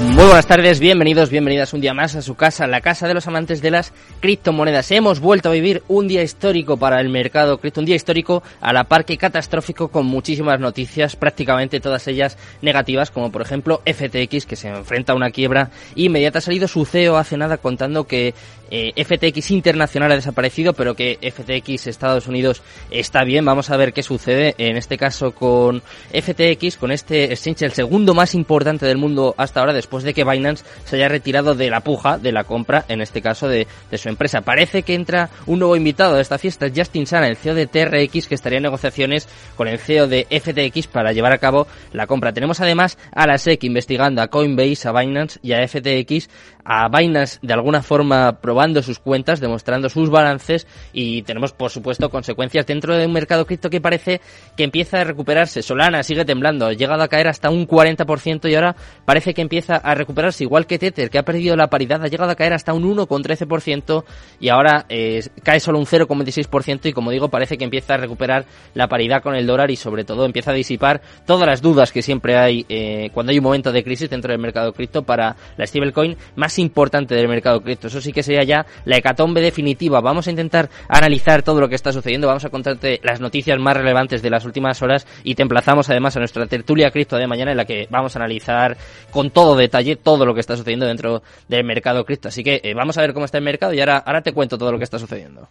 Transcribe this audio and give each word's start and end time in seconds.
Muy 0.00 0.24
buenas 0.24 0.46
tardes, 0.46 0.80
bienvenidos, 0.80 1.28
bienvenidas 1.28 1.74
un 1.74 1.82
día 1.82 1.92
más 1.92 2.16
a 2.16 2.22
su 2.22 2.34
casa, 2.34 2.66
la 2.66 2.80
casa 2.80 3.06
de 3.06 3.12
los 3.12 3.26
amantes 3.26 3.60
de 3.60 3.70
las 3.70 3.92
criptomonedas. 4.20 4.90
Hemos 4.92 5.20
vuelto 5.20 5.50
a 5.50 5.52
vivir 5.52 5.82
un 5.88 6.08
día 6.08 6.22
histórico 6.22 6.78
para 6.78 7.00
el 7.00 7.10
mercado 7.10 7.58
cripto, 7.58 7.80
un 7.80 7.86
día 7.86 7.96
histórico 7.96 8.42
a 8.62 8.72
la 8.72 8.84
par 8.84 9.04
que 9.04 9.18
catastrófico 9.18 9.88
con 9.88 10.06
muchísimas 10.06 10.58
noticias, 10.58 11.16
prácticamente 11.16 11.80
todas 11.80 12.08
ellas 12.08 12.38
negativas, 12.62 13.10
como 13.10 13.30
por 13.30 13.42
ejemplo 13.42 13.82
FTX 13.84 14.46
que 14.46 14.56
se 14.56 14.68
enfrenta 14.68 15.12
a 15.12 15.16
una 15.16 15.30
quiebra 15.30 15.70
inmediata. 15.94 16.38
Ha 16.38 16.42
salido 16.42 16.66
su 16.66 16.86
CEO 16.86 17.18
hace 17.18 17.36
nada 17.36 17.58
contando 17.58 18.06
que 18.06 18.34
eh, 18.70 18.92
FTX 19.04 19.50
internacional 19.50 20.12
ha 20.12 20.16
desaparecido, 20.16 20.72
pero 20.74 20.94
que 20.94 21.18
FTX 21.20 21.88
Estados 21.88 22.26
Unidos 22.28 22.62
está 22.90 23.24
bien. 23.24 23.44
Vamos 23.44 23.70
a 23.70 23.76
ver 23.76 23.92
qué 23.92 24.02
sucede 24.02 24.54
en 24.58 24.76
este 24.76 24.96
caso 24.96 25.32
con 25.32 25.82
FTX, 26.12 26.76
con 26.76 26.92
este 26.92 27.24
exchange, 27.24 27.62
el 27.62 27.72
segundo 27.72 28.14
más 28.14 28.34
importante 28.34 28.86
del 28.86 28.98
mundo 28.98 29.34
hasta 29.36 29.60
ahora, 29.60 29.72
de 29.98 30.14
que 30.14 30.24
Binance 30.24 30.64
se 30.84 30.96
haya 30.96 31.08
retirado 31.08 31.54
de 31.54 31.68
la 31.68 31.80
puja 31.80 32.18
de 32.18 32.32
la 32.32 32.44
compra, 32.44 32.84
en 32.88 33.00
este 33.00 33.20
caso 33.20 33.48
de, 33.48 33.66
de 33.90 33.98
su 33.98 34.08
empresa. 34.08 34.40
Parece 34.40 34.82
que 34.82 34.94
entra 34.94 35.28
un 35.46 35.58
nuevo 35.58 35.76
invitado 35.76 36.16
a 36.16 36.20
esta 36.20 36.38
fiesta, 36.38 36.68
Justin 36.74 37.06
Sana, 37.06 37.28
el 37.28 37.36
CEO 37.36 37.54
de 37.54 37.66
TRX, 37.66 38.26
que 38.26 38.34
estaría 38.34 38.58
en 38.58 38.62
negociaciones 38.62 39.28
con 39.56 39.68
el 39.68 39.78
CEO 39.78 40.06
de 40.06 40.26
FTX 40.30 40.86
para 40.86 41.12
llevar 41.12 41.32
a 41.32 41.38
cabo 41.38 41.66
la 41.92 42.06
compra. 42.06 42.32
Tenemos 42.32 42.60
además 42.60 42.96
a 43.12 43.26
la 43.26 43.36
SEC 43.36 43.64
investigando 43.64 44.22
a 44.22 44.28
Coinbase, 44.28 44.88
a 44.88 44.92
Binance 44.92 45.38
y 45.42 45.52
a 45.52 45.66
FTX, 45.66 46.28
a 46.64 46.88
Binance 46.88 47.38
de 47.42 47.52
alguna 47.52 47.82
forma 47.82 48.40
probando 48.40 48.82
sus 48.82 48.98
cuentas, 48.98 49.40
demostrando 49.40 49.88
sus 49.88 50.10
balances 50.10 50.66
y 50.92 51.22
tenemos 51.22 51.52
por 51.52 51.70
supuesto 51.70 52.10
consecuencias 52.10 52.66
dentro 52.66 52.96
de 52.96 53.06
un 53.06 53.12
mercado 53.12 53.46
cripto 53.46 53.70
que 53.70 53.80
parece 53.80 54.20
que 54.56 54.64
empieza 54.64 55.00
a 55.00 55.04
recuperarse. 55.04 55.62
Solana 55.62 56.02
sigue 56.02 56.24
temblando, 56.24 56.66
ha 56.66 56.72
llegado 56.72 57.02
a 57.02 57.08
caer 57.08 57.28
hasta 57.28 57.50
un 57.50 57.66
40% 57.66 58.50
y 58.50 58.54
ahora 58.54 58.76
parece 59.04 59.34
que 59.34 59.42
empieza 59.42 59.76
a 59.76 59.94
recuperarse 59.94 60.44
igual 60.44 60.66
que 60.66 60.78
Tether, 60.78 61.10
que 61.10 61.18
ha 61.18 61.22
perdido 61.22 61.56
la 61.56 61.68
paridad, 61.68 62.02
ha 62.02 62.08
llegado 62.08 62.30
a 62.30 62.34
caer 62.34 62.52
hasta 62.52 62.72
un 62.72 62.84
1,13% 62.84 64.04
y 64.40 64.48
ahora 64.48 64.86
eh, 64.88 65.22
cae 65.42 65.60
solo 65.60 65.78
un 65.78 65.86
0,26% 65.86 66.86
y 66.86 66.92
como 66.92 67.10
digo 67.10 67.28
parece 67.28 67.58
que 67.58 67.64
empieza 67.64 67.94
a 67.94 67.96
recuperar 67.96 68.44
la 68.74 68.88
paridad 68.88 69.22
con 69.22 69.34
el 69.34 69.46
dólar 69.46 69.70
y 69.70 69.76
sobre 69.76 70.04
todo 70.04 70.24
empieza 70.24 70.50
a 70.50 70.54
disipar 70.54 71.00
todas 71.26 71.46
las 71.46 71.62
dudas 71.62 71.92
que 71.92 72.02
siempre 72.02 72.36
hay 72.36 72.66
eh, 72.68 73.10
cuando 73.12 73.32
hay 73.32 73.38
un 73.38 73.44
momento 73.44 73.72
de 73.72 73.84
crisis 73.84 74.10
dentro 74.10 74.32
del 74.32 74.40
mercado 74.40 74.72
cripto 74.72 75.02
para 75.02 75.36
la 75.56 75.66
stablecoin 75.66 76.16
más 76.36 76.49
importante 76.58 77.14
del 77.14 77.28
mercado 77.28 77.60
cripto. 77.60 77.86
Eso 77.86 78.00
sí 78.00 78.12
que 78.12 78.22
sería 78.22 78.44
ya 78.44 78.66
la 78.84 78.96
hecatombe 78.96 79.40
definitiva. 79.40 80.00
Vamos 80.00 80.26
a 80.26 80.30
intentar 80.30 80.68
analizar 80.88 81.42
todo 81.42 81.60
lo 81.60 81.68
que 81.68 81.74
está 81.74 81.92
sucediendo, 81.92 82.26
vamos 82.26 82.44
a 82.44 82.50
contarte 82.50 83.00
las 83.02 83.20
noticias 83.20 83.58
más 83.58 83.76
relevantes 83.76 84.22
de 84.22 84.30
las 84.30 84.44
últimas 84.44 84.80
horas 84.82 85.06
y 85.24 85.34
te 85.34 85.42
emplazamos 85.42 85.88
además 85.90 86.16
a 86.16 86.20
nuestra 86.20 86.46
tertulia 86.46 86.90
cripto 86.90 87.16
de 87.16 87.26
mañana 87.26 87.50
en 87.52 87.56
la 87.56 87.64
que 87.64 87.86
vamos 87.90 88.16
a 88.16 88.18
analizar 88.18 88.76
con 89.10 89.30
todo 89.30 89.56
detalle 89.56 89.96
todo 89.96 90.26
lo 90.26 90.34
que 90.34 90.40
está 90.40 90.56
sucediendo 90.56 90.86
dentro 90.86 91.22
del 91.48 91.64
mercado 91.64 92.04
cripto. 92.04 92.28
Así 92.28 92.42
que 92.42 92.60
eh, 92.62 92.74
vamos 92.74 92.96
a 92.98 93.02
ver 93.02 93.12
cómo 93.12 93.24
está 93.24 93.38
el 93.38 93.44
mercado 93.44 93.72
y 93.72 93.80
ahora, 93.80 93.98
ahora 93.98 94.22
te 94.22 94.32
cuento 94.32 94.58
todo 94.58 94.72
lo 94.72 94.78
que 94.78 94.84
está 94.84 94.98
sucediendo. 94.98 95.48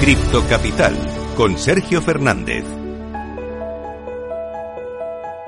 Cripto 0.00 0.44
Capital, 0.48 0.96
con 1.36 1.56
Sergio 1.56 2.02
Fernández. 2.02 2.81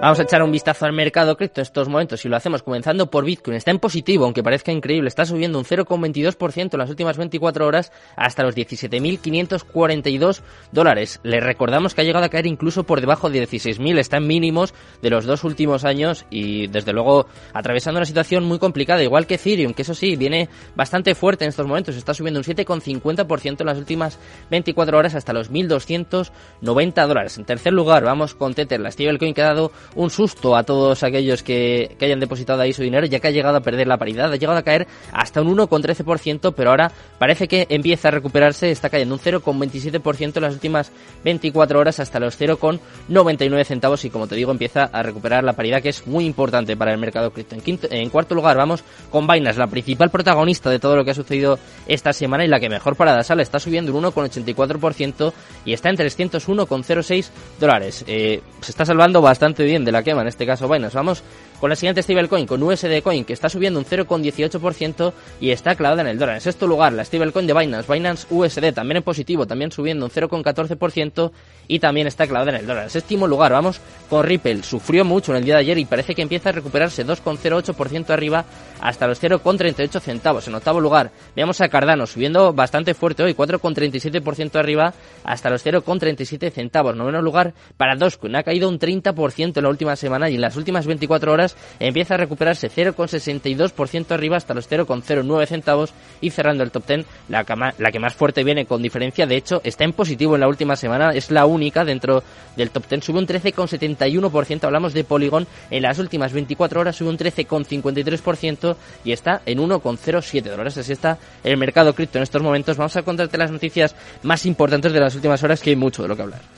Vamos 0.00 0.20
a 0.20 0.22
echar 0.22 0.44
un 0.44 0.52
vistazo 0.52 0.86
al 0.86 0.92
mercado 0.92 1.36
cripto 1.36 1.60
en 1.60 1.62
estos 1.62 1.88
momentos 1.88 2.24
y 2.24 2.28
lo 2.28 2.36
hacemos 2.36 2.62
comenzando 2.62 3.10
por 3.10 3.24
Bitcoin. 3.24 3.56
Está 3.56 3.72
en 3.72 3.80
positivo, 3.80 4.26
aunque 4.26 4.44
parezca 4.44 4.70
increíble. 4.70 5.08
Está 5.08 5.24
subiendo 5.24 5.58
un 5.58 5.64
0,22% 5.64 6.68
en 6.72 6.78
las 6.78 6.88
últimas 6.88 7.16
24 7.16 7.66
horas 7.66 7.90
hasta 8.14 8.44
los 8.44 8.54
17.542 8.54 10.42
dólares. 10.70 11.18
Le 11.24 11.40
recordamos 11.40 11.94
que 11.94 12.02
ha 12.02 12.04
llegado 12.04 12.24
a 12.24 12.28
caer 12.28 12.46
incluso 12.46 12.84
por 12.84 13.00
debajo 13.00 13.28
de 13.28 13.42
16.000. 13.42 13.98
Está 13.98 14.18
en 14.18 14.28
mínimos 14.28 14.72
de 15.02 15.10
los 15.10 15.24
dos 15.24 15.42
últimos 15.42 15.84
años 15.84 16.26
y 16.30 16.68
desde 16.68 16.92
luego 16.92 17.26
atravesando 17.52 17.98
una 17.98 18.06
situación 18.06 18.44
muy 18.44 18.60
complicada, 18.60 19.02
igual 19.02 19.26
que 19.26 19.34
Ethereum, 19.34 19.74
que 19.74 19.82
eso 19.82 19.94
sí, 19.94 20.14
viene 20.14 20.48
bastante 20.76 21.16
fuerte 21.16 21.44
en 21.44 21.48
estos 21.48 21.66
momentos. 21.66 21.96
Está 21.96 22.14
subiendo 22.14 22.38
un 22.38 22.44
7,50% 22.44 23.60
en 23.62 23.66
las 23.66 23.78
últimas 23.78 24.20
24 24.48 24.96
horas 24.96 25.16
hasta 25.16 25.32
los 25.32 25.50
1.290 25.50 27.06
dólares. 27.08 27.36
En 27.36 27.44
tercer 27.44 27.72
lugar, 27.72 28.04
vamos 28.04 28.36
con 28.36 28.54
Tether, 28.54 28.78
la 28.78 28.92
stablecoin 28.92 29.34
que 29.34 29.42
ha 29.42 29.46
dado 29.46 29.72
un 29.94 30.10
susto 30.10 30.56
a 30.56 30.62
todos 30.62 31.02
aquellos 31.02 31.42
que, 31.42 31.96
que, 31.98 32.04
hayan 32.04 32.20
depositado 32.20 32.60
ahí 32.62 32.72
su 32.72 32.82
dinero, 32.82 33.06
ya 33.06 33.20
que 33.20 33.28
ha 33.28 33.30
llegado 33.30 33.56
a 33.56 33.60
perder 33.60 33.86
la 33.86 33.96
paridad, 33.96 34.32
ha 34.32 34.36
llegado 34.36 34.58
a 34.58 34.62
caer 34.62 34.86
hasta 35.12 35.42
un 35.42 35.56
1,13%, 35.56 36.52
pero 36.54 36.70
ahora 36.70 36.92
parece 37.18 37.48
que 37.48 37.66
empieza 37.68 38.08
a 38.08 38.10
recuperarse, 38.10 38.70
está 38.70 38.90
cayendo 38.90 39.14
un 39.14 39.20
0,27% 39.20 40.36
en 40.36 40.42
las 40.42 40.54
últimas 40.54 40.92
24 41.24 41.78
horas 41.78 42.00
hasta 42.00 42.20
los 42.20 42.38
0,99 42.38 43.64
centavos 43.64 44.04
y 44.04 44.10
como 44.10 44.26
te 44.26 44.34
digo 44.34 44.50
empieza 44.50 44.84
a 44.84 45.02
recuperar 45.02 45.44
la 45.44 45.52
paridad 45.52 45.82
que 45.82 45.88
es 45.88 46.06
muy 46.06 46.24
importante 46.24 46.76
para 46.76 46.92
el 46.92 46.98
mercado 46.98 47.30
cripto. 47.30 47.54
En, 47.54 47.60
quinto, 47.60 47.88
en 47.90 48.10
cuarto 48.10 48.34
lugar 48.34 48.56
vamos 48.56 48.84
con 49.10 49.26
Binance, 49.26 49.58
la 49.58 49.66
principal 49.66 50.10
protagonista 50.10 50.70
de 50.70 50.78
todo 50.78 50.96
lo 50.96 51.04
que 51.04 51.12
ha 51.12 51.14
sucedido 51.14 51.58
esta 51.86 52.12
semana 52.12 52.44
y 52.44 52.48
la 52.48 52.60
que 52.60 52.68
mejor 52.68 52.96
parada 52.96 53.22
sale, 53.22 53.42
está 53.42 53.58
subiendo 53.58 53.94
un 53.94 54.04
1,84% 54.04 55.32
y 55.64 55.72
está 55.72 55.90
en 55.90 55.96
301,06 55.96 57.30
dólares. 57.60 58.04
Eh, 58.06 58.42
se 58.60 58.70
está 58.70 58.84
salvando 58.84 59.20
bastante 59.20 59.64
bien 59.64 59.77
de 59.84 59.92
la 59.92 60.02
quema, 60.02 60.22
en 60.22 60.28
este 60.28 60.46
caso 60.46 60.68
Binance. 60.68 60.96
Vamos 60.96 61.22
con 61.60 61.70
la 61.70 61.76
siguiente 61.76 62.02
stablecoin, 62.02 62.46
con 62.46 62.62
USD 62.62 63.02
Coin, 63.02 63.24
que 63.24 63.32
está 63.32 63.48
subiendo 63.48 63.78
un 63.78 63.86
0,18% 63.86 65.12
y 65.40 65.50
está 65.50 65.74
clavada 65.74 66.02
en 66.02 66.08
el 66.08 66.18
dólar. 66.18 66.36
En 66.36 66.40
sexto 66.40 66.66
lugar, 66.66 66.92
la 66.92 67.04
stablecoin 67.04 67.46
de 67.46 67.54
Binance, 67.54 67.92
Binance 67.92 68.26
USD, 68.30 68.72
también 68.72 68.98
en 68.98 69.02
positivo, 69.02 69.46
también 69.46 69.72
subiendo 69.72 70.06
un 70.06 70.10
0,14% 70.10 71.32
y 71.66 71.78
también 71.78 72.06
está 72.06 72.26
clavada 72.26 72.52
en 72.52 72.56
el 72.58 72.66
dólar. 72.66 72.84
En 72.84 72.90
séptimo 72.90 73.26
lugar, 73.26 73.52
vamos 73.52 73.80
con 74.08 74.24
Ripple. 74.24 74.62
Sufrió 74.62 75.04
mucho 75.04 75.32
en 75.32 75.38
el 75.38 75.44
día 75.44 75.54
de 75.54 75.60
ayer 75.60 75.78
y 75.78 75.84
parece 75.84 76.14
que 76.14 76.22
empieza 76.22 76.50
a 76.50 76.52
recuperarse 76.52 77.06
2,08% 77.06 78.10
arriba 78.10 78.44
hasta 78.80 79.06
los 79.06 79.22
0,38 79.22 80.00
centavos. 80.00 80.46
En 80.48 80.54
octavo 80.54 80.80
lugar, 80.80 81.10
veamos 81.34 81.60
a 81.60 81.68
Cardano 81.68 82.06
subiendo 82.06 82.52
bastante 82.52 82.94
fuerte 82.94 83.22
hoy, 83.22 83.34
4,37% 83.34 84.56
arriba 84.56 84.94
hasta 85.24 85.50
los 85.50 85.64
0,37 85.64 86.50
centavos. 86.50 86.96
Noveno 86.96 87.20
lugar 87.20 87.54
para 87.76 87.96
Dogecoin, 87.96 88.36
ha 88.36 88.42
caído 88.42 88.68
un 88.68 88.78
30% 88.78 89.56
en 89.56 89.62
la 89.62 89.68
última 89.68 89.96
semana 89.96 90.30
y 90.30 90.36
en 90.36 90.40
las 90.40 90.56
últimas 90.56 90.86
24 90.86 91.32
horas 91.32 91.47
empieza 91.78 92.14
a 92.14 92.18
recuperarse 92.18 92.70
0,62% 92.70 94.10
arriba 94.10 94.36
hasta 94.36 94.54
los 94.54 94.68
0,09 94.70 95.46
centavos 95.46 95.92
y 96.20 96.30
cerrando 96.30 96.64
el 96.64 96.70
top 96.70 96.86
10 96.86 97.06
la, 97.28 97.44
la 97.78 97.90
que 97.90 97.98
más 97.98 98.14
fuerte 98.14 98.44
viene 98.44 98.66
con 98.66 98.82
diferencia, 98.82 99.26
de 99.26 99.36
hecho 99.36 99.60
está 99.64 99.84
en 99.84 99.92
positivo 99.92 100.34
en 100.34 100.40
la 100.40 100.48
última 100.48 100.76
semana, 100.76 101.10
es 101.10 101.30
la 101.30 101.46
única 101.46 101.84
dentro 101.84 102.22
del 102.56 102.70
top 102.70 102.88
10, 102.88 103.04
sube 103.04 103.18
un 103.18 103.26
13,71%, 103.26 104.64
hablamos 104.64 104.94
de 104.94 105.04
Polygon, 105.04 105.46
en 105.70 105.82
las 105.82 105.98
últimas 105.98 106.32
24 106.32 106.80
horas 106.80 106.96
sube 106.96 107.08
un 107.08 107.18
13,53% 107.18 108.76
y 109.04 109.12
está 109.12 109.42
en 109.46 109.58
1,07 109.58 110.42
dólares, 110.42 110.76
así 110.78 110.92
está 110.92 111.18
el 111.44 111.56
mercado 111.56 111.94
cripto 111.94 112.18
en 112.18 112.22
estos 112.22 112.42
momentos. 112.42 112.76
Vamos 112.76 112.96
a 112.96 113.02
contarte 113.02 113.38
las 113.38 113.50
noticias 113.50 113.94
más 114.22 114.46
importantes 114.46 114.92
de 114.92 115.00
las 115.00 115.14
últimas 115.14 115.42
horas 115.42 115.60
que 115.60 115.70
hay 115.70 115.76
mucho 115.76 116.02
de 116.02 116.08
lo 116.08 116.16
que 116.16 116.22
hablar. 116.22 116.57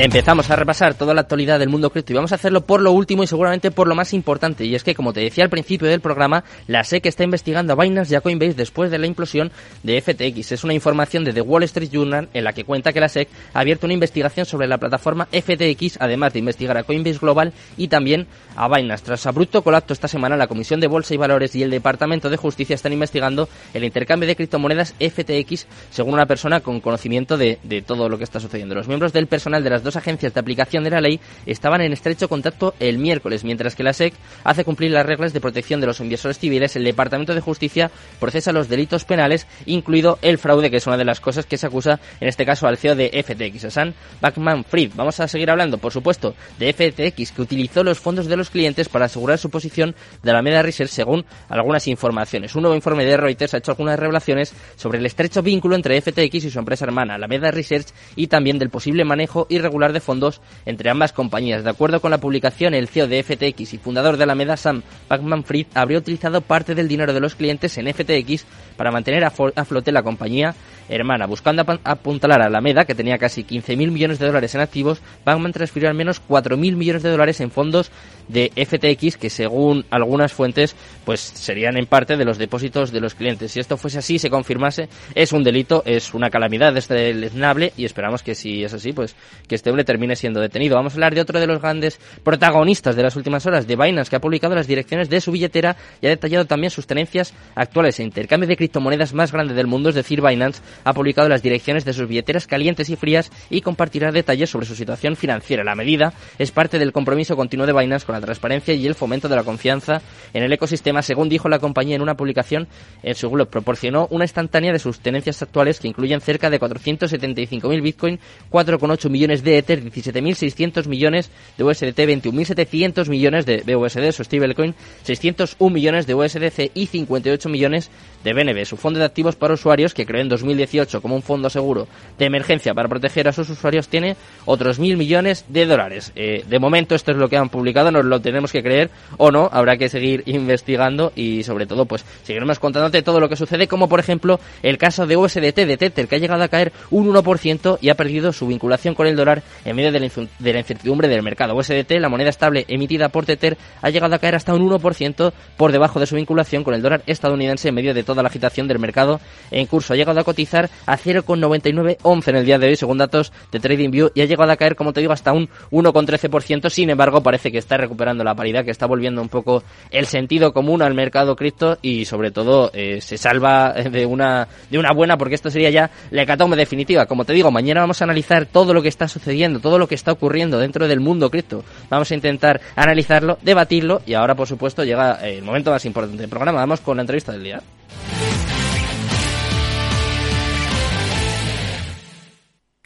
Empezamos 0.00 0.48
a 0.48 0.54
repasar 0.54 0.94
toda 0.94 1.12
la 1.12 1.22
actualidad 1.22 1.58
del 1.58 1.70
mundo 1.70 1.90
cripto 1.90 2.12
y 2.12 2.14
vamos 2.14 2.30
a 2.30 2.36
hacerlo 2.36 2.60
por 2.60 2.80
lo 2.80 2.92
último 2.92 3.24
y 3.24 3.26
seguramente 3.26 3.72
por 3.72 3.88
lo 3.88 3.96
más 3.96 4.14
importante. 4.14 4.64
Y 4.64 4.76
es 4.76 4.84
que, 4.84 4.94
como 4.94 5.12
te 5.12 5.18
decía 5.18 5.42
al 5.42 5.50
principio 5.50 5.88
del 5.88 6.00
programa, 6.00 6.44
la 6.68 6.84
SEC 6.84 7.06
está 7.06 7.24
investigando 7.24 7.72
a 7.72 7.76
Binance 7.76 8.12
y 8.12 8.16
a 8.16 8.20
Coinbase 8.20 8.54
después 8.54 8.92
de 8.92 8.98
la 8.98 9.08
implosión 9.08 9.50
de 9.82 10.00
FTX. 10.00 10.52
Es 10.52 10.62
una 10.62 10.72
información 10.72 11.24
de 11.24 11.32
The 11.32 11.40
Wall 11.40 11.64
Street 11.64 11.90
Journal 11.90 12.28
en 12.32 12.44
la 12.44 12.52
que 12.52 12.62
cuenta 12.62 12.92
que 12.92 13.00
la 13.00 13.08
SEC 13.08 13.28
ha 13.52 13.58
abierto 13.58 13.86
una 13.86 13.94
investigación 13.94 14.46
sobre 14.46 14.68
la 14.68 14.78
plataforma 14.78 15.26
FTX, 15.32 15.96
además 15.98 16.32
de 16.32 16.38
investigar 16.38 16.76
a 16.78 16.84
Coinbase 16.84 17.18
Global 17.18 17.52
y 17.76 17.88
también 17.88 18.28
a 18.54 18.68
Binance. 18.68 19.04
Tras 19.04 19.26
abrupto 19.26 19.62
colapso 19.64 19.94
esta 19.94 20.06
semana, 20.06 20.36
la 20.36 20.46
Comisión 20.46 20.78
de 20.78 20.86
Bolsa 20.86 21.14
y 21.14 21.16
Valores 21.16 21.56
y 21.56 21.64
el 21.64 21.70
Departamento 21.70 22.30
de 22.30 22.36
Justicia 22.36 22.76
están 22.76 22.92
investigando 22.92 23.48
el 23.74 23.82
intercambio 23.82 24.28
de 24.28 24.36
criptomonedas 24.36 24.94
FTX 25.00 25.66
según 25.90 26.14
una 26.14 26.26
persona 26.26 26.60
con 26.60 26.78
conocimiento 26.80 27.36
de, 27.36 27.58
de 27.64 27.82
todo 27.82 28.08
lo 28.08 28.16
que 28.16 28.22
está 28.22 28.38
sucediendo. 28.38 28.76
Los 28.76 28.86
miembros 28.86 29.12
del 29.12 29.26
personal 29.26 29.64
de 29.64 29.70
las 29.70 29.82
dos 29.82 29.87
dos 29.88 29.96
agencias 29.96 30.34
de 30.34 30.40
aplicación 30.40 30.84
de 30.84 30.90
la 30.90 31.00
ley 31.00 31.18
estaban 31.46 31.80
en 31.80 31.92
estrecho 31.92 32.28
contacto 32.28 32.74
el 32.78 32.98
miércoles, 32.98 33.42
mientras 33.42 33.74
que 33.74 33.82
la 33.82 33.94
SEC 33.94 34.12
hace 34.44 34.64
cumplir 34.64 34.90
las 34.90 35.06
reglas 35.06 35.32
de 35.32 35.40
protección 35.40 35.80
de 35.80 35.86
los 35.86 36.00
inversores 36.00 36.38
civiles, 36.38 36.76
el 36.76 36.84
Departamento 36.84 37.34
de 37.34 37.40
Justicia 37.40 37.90
procesa 38.20 38.52
los 38.52 38.68
delitos 38.68 39.04
penales, 39.04 39.46
incluido 39.64 40.18
el 40.20 40.36
fraude, 40.36 40.70
que 40.70 40.76
es 40.76 40.86
una 40.86 40.98
de 40.98 41.06
las 41.06 41.20
cosas 41.20 41.46
que 41.46 41.56
se 41.56 41.66
acusa 41.66 42.00
en 42.20 42.28
este 42.28 42.44
caso 42.44 42.66
al 42.66 42.76
CEO 42.76 42.94
de 42.94 43.24
FTX, 43.24 43.64
a 43.64 43.70
Sam 43.70 43.94
Backman 44.20 44.64
Fried. 44.64 44.92
Vamos 44.94 45.18
a 45.20 45.28
seguir 45.28 45.50
hablando, 45.50 45.78
por 45.78 45.92
supuesto, 45.92 46.34
de 46.58 46.72
FTX, 46.72 47.32
que 47.32 47.42
utilizó 47.42 47.82
los 47.82 47.98
fondos 47.98 48.26
de 48.26 48.36
los 48.36 48.50
clientes 48.50 48.88
para 48.88 49.06
asegurar 49.06 49.38
su 49.38 49.48
posición 49.48 49.94
de 50.22 50.32
la 50.32 50.42
Meda 50.42 50.62
Research, 50.62 50.90
según 50.90 51.24
algunas 51.48 51.86
informaciones. 51.88 52.54
Un 52.54 52.62
nuevo 52.62 52.76
informe 52.76 53.04
de 53.04 53.16
Reuters 53.16 53.54
ha 53.54 53.58
hecho 53.58 53.70
algunas 53.70 53.98
revelaciones 53.98 54.52
sobre 54.76 54.98
el 54.98 55.06
estrecho 55.06 55.42
vínculo 55.42 55.76
entre 55.76 56.00
FTX 56.00 56.44
y 56.44 56.50
su 56.50 56.58
empresa 56.58 56.84
hermana, 56.84 57.18
la 57.18 57.28
Meda 57.28 57.50
Research, 57.50 57.88
y 58.16 58.26
también 58.26 58.58
del 58.58 58.70
posible 58.70 59.04
manejo 59.04 59.46
irregular 59.68 59.92
de 59.92 60.00
fondos 60.00 60.40
entre 60.66 60.90
ambas 60.90 61.12
compañías. 61.12 61.62
De 61.62 61.70
acuerdo 61.70 62.00
con 62.00 62.10
la 62.10 62.18
publicación, 62.18 62.74
el 62.74 62.88
CEO 62.88 63.06
de 63.06 63.22
FTX 63.22 63.74
y 63.74 63.78
fundador 63.78 64.16
de 64.16 64.26
la 64.26 64.34
Meda, 64.34 64.56
Sam 64.56 64.82
Backman-Fried, 65.08 65.66
habría 65.74 65.98
utilizado 65.98 66.40
parte 66.40 66.74
del 66.74 66.88
dinero 66.88 67.12
de 67.12 67.20
los 67.20 67.34
clientes 67.34 67.76
en 67.78 67.92
FTX 67.92 68.44
para 68.76 68.90
mantener 68.90 69.24
a, 69.24 69.30
flote 69.30 69.92
la 69.92 70.02
compañía 70.02 70.54
hermana. 70.88 71.26
Buscando 71.26 71.64
apuntalar 71.84 72.42
a 72.42 72.48
la 72.48 72.60
Meda, 72.60 72.84
que 72.84 72.94
tenía 72.94 73.18
casi 73.18 73.44
15.000 73.44 73.90
millones 73.90 74.18
de 74.18 74.26
dólares 74.26 74.54
en 74.54 74.60
activos, 74.60 75.00
Bankman 75.24 75.52
transfirió 75.52 75.88
al 75.88 75.94
menos 75.94 76.22
4.000 76.26 76.76
millones 76.76 77.02
de 77.02 77.10
dólares 77.10 77.40
en 77.40 77.50
fondos 77.50 77.90
de 78.28 78.52
FTX, 78.54 79.16
que 79.16 79.30
según 79.30 79.84
algunas 79.90 80.32
fuentes, 80.32 80.76
pues 81.04 81.20
serían 81.20 81.76
en 81.76 81.86
parte 81.86 82.16
de 82.16 82.24
los 82.24 82.38
depósitos 82.38 82.92
de 82.92 83.00
los 83.00 83.14
clientes. 83.14 83.52
Si 83.52 83.60
esto 83.60 83.76
fuese 83.76 83.98
así, 83.98 84.18
se 84.18 84.30
confirmase, 84.30 84.88
es 85.14 85.32
un 85.32 85.42
delito, 85.42 85.82
es 85.86 86.14
una 86.14 86.30
calamidad 86.30 86.72
deleznable 86.72 87.72
y 87.76 87.84
esperamos 87.84 88.22
que 88.22 88.34
si 88.34 88.64
es 88.64 88.74
así, 88.74 88.92
pues 88.92 89.16
que 89.46 89.54
este 89.54 89.70
hombre 89.70 89.84
termine 89.84 90.16
siendo 90.16 90.40
detenido. 90.40 90.76
Vamos 90.76 90.92
a 90.92 90.96
hablar 90.96 91.14
de 91.14 91.20
otro 91.20 91.40
de 91.40 91.46
los 91.46 91.60
grandes 91.60 91.98
protagonistas 92.22 92.96
de 92.96 93.02
las 93.02 93.16
últimas 93.16 93.46
horas, 93.46 93.66
de 93.66 93.76
Binance, 93.76 94.10
que 94.10 94.16
ha 94.16 94.20
publicado 94.20 94.54
las 94.54 94.66
direcciones 94.66 95.08
de 95.08 95.20
su 95.20 95.32
billetera 95.32 95.76
y 96.00 96.06
ha 96.06 96.10
detallado 96.10 96.44
también 96.44 96.70
sus 96.70 96.86
tenencias 96.86 97.34
actuales. 97.54 97.98
El 97.98 98.06
intercambio 98.06 98.48
de 98.48 98.56
criptomonedas 98.56 99.14
más 99.14 99.32
grande 99.32 99.54
del 99.54 99.66
mundo, 99.66 99.88
es 99.88 99.94
decir, 99.94 100.20
Binance, 100.20 100.62
ha 100.84 100.92
publicado 100.92 101.28
las 101.28 101.42
direcciones 101.42 101.84
de 101.84 101.92
sus 101.92 102.08
billeteras 102.08 102.46
calientes 102.46 102.90
y 102.90 102.96
frías 102.96 103.30
y 103.50 103.60
compartirá 103.60 104.12
detalles 104.12 104.50
sobre 104.50 104.66
su 104.66 104.74
situación 104.74 105.16
financiera. 105.16 105.64
La 105.64 105.74
medida 105.74 106.12
es 106.38 106.50
parte 106.50 106.78
del 106.78 106.92
compromiso 106.92 107.36
continuo 107.36 107.66
de 107.66 107.72
Binance 107.72 108.06
con 108.06 108.14
la 108.14 108.20
transparencia 108.20 108.74
y 108.74 108.86
el 108.86 108.94
fomento 108.94 109.28
de 109.28 109.36
la 109.36 109.44
confianza 109.44 110.02
en 110.32 110.42
el 110.42 110.52
ecosistema, 110.52 111.02
según 111.02 111.28
dijo 111.28 111.48
la 111.48 111.58
compañía 111.58 111.96
en 111.96 112.02
una 112.02 112.16
publicación 112.16 112.68
en 113.02 113.14
su 113.14 113.30
blog. 113.30 113.48
Proporcionó 113.48 114.08
una 114.10 114.24
instantánea 114.24 114.72
de 114.72 114.78
sus 114.78 115.00
tenencias 115.00 115.42
actuales 115.42 115.80
que 115.80 115.88
incluyen 115.88 116.20
cerca 116.20 116.50
de 116.50 116.60
475.000 116.60 117.82
Bitcoin, 117.82 118.18
4,8 118.50 119.10
millones 119.10 119.42
de 119.42 119.58
Ether, 119.58 119.82
17.600 119.82 120.86
millones 120.86 121.30
de 121.56 121.64
USDT, 121.64 121.98
21.700 121.98 123.08
millones 123.08 123.46
de 123.46 123.62
BUSD, 123.74 124.12
su 124.12 124.24
stablecoin, 124.24 124.74
601 125.02 125.74
millones 125.74 126.06
de 126.06 126.14
USDC 126.14 126.70
y 126.74 126.86
58 126.86 127.48
millones 127.48 127.90
de 128.24 128.32
BNB, 128.32 128.64
su 128.64 128.76
fondo 128.76 128.98
de 128.98 129.04
activos 129.04 129.36
para 129.36 129.54
usuarios 129.54 129.94
que 129.94 130.06
creó 130.06 130.20
en 130.20 130.28
2018 130.68 131.00
como 131.00 131.16
un 131.16 131.22
fondo 131.22 131.50
seguro 131.50 131.88
de 132.18 132.26
emergencia 132.26 132.74
para 132.74 132.88
proteger 132.88 133.28
a 133.28 133.32
sus 133.32 133.48
usuarios, 133.50 133.88
tiene 133.88 134.16
otros 134.44 134.78
mil 134.78 134.96
millones 134.96 135.44
de 135.48 135.66
dólares. 135.66 136.12
Eh, 136.14 136.44
de 136.46 136.58
momento 136.58 136.94
esto 136.94 137.12
es 137.12 137.16
lo 137.16 137.28
que 137.28 137.36
han 137.36 137.48
publicado, 137.48 137.90
nos 137.90 138.04
lo 138.04 138.20
tenemos 138.20 138.52
que 138.52 138.62
creer 138.62 138.90
o 139.16 139.30
no, 139.30 139.48
habrá 139.52 139.76
que 139.76 139.88
seguir 139.88 140.22
investigando 140.26 141.12
y 141.14 141.42
sobre 141.42 141.66
todo 141.66 141.86
pues 141.86 142.04
seguiremos 142.24 142.58
contándote 142.58 143.02
todo 143.02 143.20
lo 143.20 143.28
que 143.28 143.36
sucede, 143.36 143.66
como 143.66 143.88
por 143.88 144.00
ejemplo 144.00 144.40
el 144.62 144.78
caso 144.78 145.06
de 145.06 145.16
USDT 145.16 145.56
de 145.56 145.76
Tether 145.76 146.08
que 146.08 146.16
ha 146.16 146.18
llegado 146.18 146.42
a 146.42 146.48
caer 146.48 146.72
un 146.90 147.12
1% 147.12 147.78
y 147.80 147.88
ha 147.88 147.94
perdido 147.94 148.32
su 148.32 148.46
vinculación 148.46 148.94
con 148.94 149.06
el 149.06 149.16
dólar 149.16 149.42
en 149.64 149.76
medio 149.76 149.92
de 149.92 150.00
la, 150.00 150.58
incertidumbre 150.58 151.08
del 151.08 151.22
mercado. 151.22 151.54
USDT, 151.54 151.92
la 152.00 152.08
moneda 152.08 152.30
estable 152.30 152.64
emitida 152.68 153.08
por 153.08 153.24
Tether, 153.24 153.56
ha 153.80 153.90
llegado 153.90 154.14
a 154.14 154.18
caer 154.18 154.34
hasta 154.34 154.54
un 154.54 154.68
1% 154.68 155.32
por 155.56 155.72
debajo 155.72 156.00
de 156.00 156.06
su 156.06 156.16
vinculación 156.16 156.64
con 156.64 156.74
el 156.74 156.82
dólar 156.82 157.02
estadounidense 157.06 157.68
en 157.68 157.74
medio 157.74 157.94
de 157.94 158.02
toda 158.02 158.22
la 158.22 158.28
agitación 158.28 158.68
del 158.68 158.78
mercado 158.78 159.20
en 159.50 159.66
curso. 159.66 159.92
Ha 159.92 159.96
llegado 159.96 160.20
a 160.20 160.24
cotizar 160.24 160.47
a 160.54 160.96
0,9911 160.96 162.28
en 162.28 162.36
el 162.36 162.44
día 162.44 162.58
de 162.58 162.68
hoy, 162.68 162.76
según 162.76 162.98
datos 162.98 163.32
de 163.52 163.60
TradingView, 163.60 164.10
y 164.14 164.22
ha 164.22 164.24
llegado 164.24 164.50
a 164.50 164.56
caer, 164.56 164.76
como 164.76 164.92
te 164.92 165.00
digo, 165.00 165.12
hasta 165.12 165.32
un 165.32 165.48
1,13%. 165.70 166.70
Sin 166.70 166.90
embargo, 166.90 167.22
parece 167.22 167.52
que 167.52 167.58
está 167.58 167.76
recuperando 167.76 168.24
la 168.24 168.34
paridad, 168.34 168.64
que 168.64 168.70
está 168.70 168.86
volviendo 168.86 169.20
un 169.20 169.28
poco 169.28 169.62
el 169.90 170.06
sentido 170.06 170.52
común 170.52 170.82
al 170.82 170.94
mercado 170.94 171.36
cripto 171.36 171.78
y, 171.82 172.04
sobre 172.04 172.30
todo, 172.30 172.70
eh, 172.72 173.00
se 173.00 173.18
salva 173.18 173.72
de 173.72 174.06
una, 174.06 174.48
de 174.70 174.78
una 174.78 174.92
buena, 174.92 175.16
porque 175.16 175.34
esto 175.34 175.50
sería 175.50 175.70
ya 175.70 175.90
la 176.10 176.22
hecatombe 176.22 176.56
definitiva. 176.56 177.06
Como 177.06 177.24
te 177.24 177.32
digo, 177.32 177.50
mañana 177.50 177.80
vamos 177.80 178.00
a 178.00 178.04
analizar 178.04 178.46
todo 178.46 178.72
lo 178.74 178.82
que 178.82 178.88
está 178.88 179.08
sucediendo, 179.08 179.60
todo 179.60 179.78
lo 179.78 179.86
que 179.86 179.94
está 179.94 180.12
ocurriendo 180.12 180.58
dentro 180.58 180.88
del 180.88 181.00
mundo 181.00 181.30
cripto. 181.30 181.64
Vamos 181.90 182.10
a 182.10 182.14
intentar 182.14 182.60
analizarlo, 182.76 183.38
debatirlo 183.42 184.02
y 184.06 184.14
ahora, 184.14 184.34
por 184.34 184.46
supuesto, 184.46 184.84
llega 184.84 185.14
el 185.26 185.42
momento 185.42 185.70
más 185.70 185.84
importante 185.84 186.20
del 186.20 186.30
programa. 186.30 186.60
Vamos 186.60 186.80
con 186.80 186.96
la 186.96 187.02
entrevista 187.02 187.32
del 187.32 187.42
día. 187.42 187.62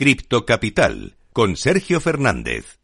Cripto 0.03 0.45
Capital 0.45 1.15
con 1.33 1.57
Sergio 1.57 2.01
Fernández. 2.01 2.82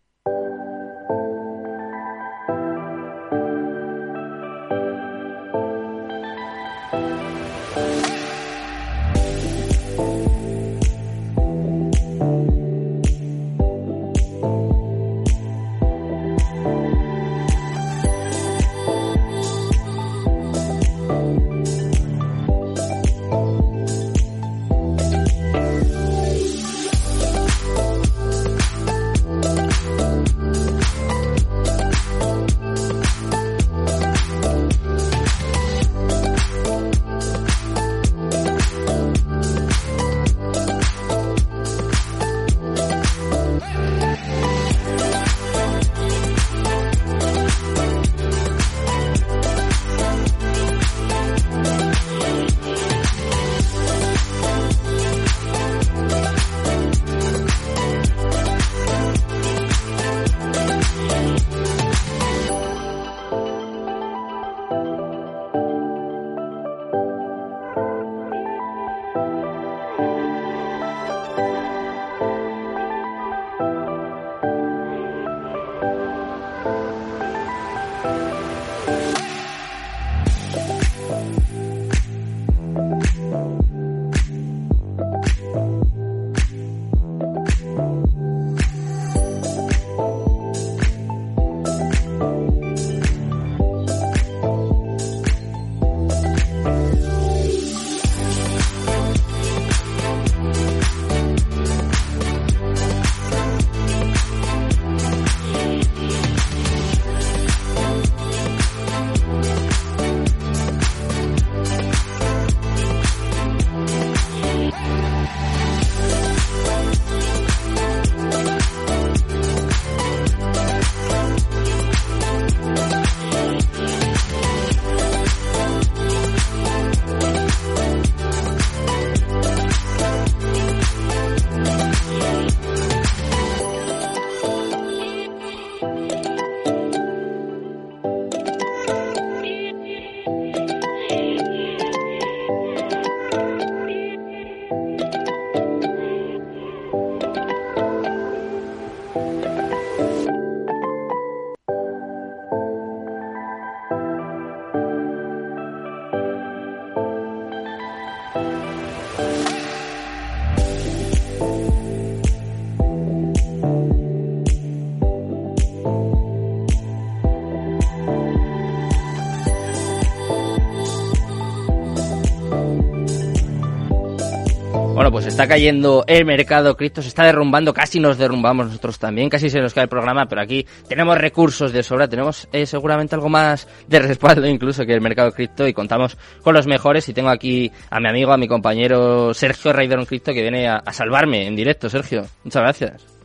Pues 175.18 175.26
está 175.26 175.48
cayendo 175.48 176.04
el 176.06 176.24
mercado 176.24 176.76
cripto, 176.76 177.02
se 177.02 177.08
está 177.08 177.24
derrumbando, 177.24 177.74
casi 177.74 177.98
nos 177.98 178.18
derrumbamos 178.18 178.66
nosotros 178.66 179.00
también, 179.00 179.28
casi 179.28 179.50
se 179.50 179.58
nos 179.60 179.74
cae 179.74 179.82
el 179.82 179.88
programa, 179.88 180.26
pero 180.26 180.40
aquí 180.40 180.64
tenemos 180.86 181.18
recursos 181.18 181.72
de 181.72 181.82
sobra, 181.82 182.06
tenemos 182.06 182.46
eh, 182.52 182.66
seguramente 182.66 183.16
algo 183.16 183.28
más 183.28 183.66
de 183.88 183.98
respaldo 183.98 184.46
incluso 184.46 184.86
que 184.86 184.94
el 184.94 185.00
mercado 185.00 185.32
cripto 185.32 185.66
y 185.66 185.72
contamos 185.72 186.16
con 186.40 186.54
los 186.54 186.68
mejores 186.68 187.08
y 187.08 187.14
tengo 187.14 187.30
aquí 187.30 187.72
a 187.90 187.98
mi 187.98 188.08
amigo, 188.08 188.32
a 188.32 188.36
mi 188.36 188.46
compañero 188.46 189.34
Sergio 189.34 189.72
Raideron 189.72 190.06
Cripto 190.06 190.32
que 190.32 190.42
viene 190.42 190.68
a 190.68 190.92
salvarme 190.92 191.48
en 191.48 191.56
directo. 191.56 191.90
Sergio, 191.90 192.24
muchas 192.44 192.62
gracias. 192.62 193.17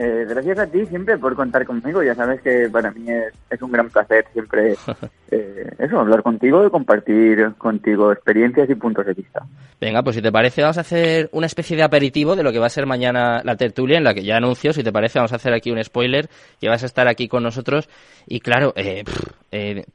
Eh, 0.00 0.26
gracias 0.28 0.56
a 0.60 0.66
ti 0.68 0.86
siempre 0.86 1.18
por 1.18 1.34
contar 1.34 1.66
conmigo. 1.66 2.04
Ya 2.04 2.14
sabes 2.14 2.40
que 2.40 2.68
para 2.70 2.92
mí 2.92 3.06
es, 3.50 3.60
un 3.60 3.72
gran 3.72 3.90
placer 3.90 4.24
siempre 4.32 4.76
eh, 5.32 5.70
eso, 5.76 5.98
hablar 5.98 6.22
contigo 6.22 6.64
y 6.64 6.70
compartir 6.70 7.54
contigo 7.58 8.12
experiencias 8.12 8.70
y 8.70 8.76
puntos 8.76 9.04
de 9.06 9.14
vista. 9.14 9.44
Venga, 9.80 10.04
pues 10.04 10.14
si 10.14 10.22
te 10.22 10.30
parece 10.30 10.62
vamos 10.62 10.78
a 10.78 10.82
hacer 10.82 11.28
una 11.32 11.46
especie 11.46 11.76
de 11.76 11.82
aperitivo 11.82 12.36
de 12.36 12.44
lo 12.44 12.52
que 12.52 12.60
va 12.60 12.66
a 12.66 12.70
ser 12.70 12.86
mañana 12.86 13.42
la 13.42 13.56
tertulia 13.56 13.98
en 13.98 14.04
la 14.04 14.14
que 14.14 14.22
ya 14.22 14.36
anuncio. 14.36 14.72
Si 14.72 14.84
te 14.84 14.92
parece 14.92 15.18
vamos 15.18 15.32
a 15.32 15.36
hacer 15.36 15.52
aquí 15.52 15.72
un 15.72 15.82
spoiler 15.82 16.28
que 16.60 16.68
vas 16.68 16.84
a 16.84 16.86
estar 16.86 17.08
aquí 17.08 17.26
con 17.26 17.42
nosotros. 17.42 17.88
Y 18.28 18.38
claro, 18.38 18.72
eh, 18.76 19.02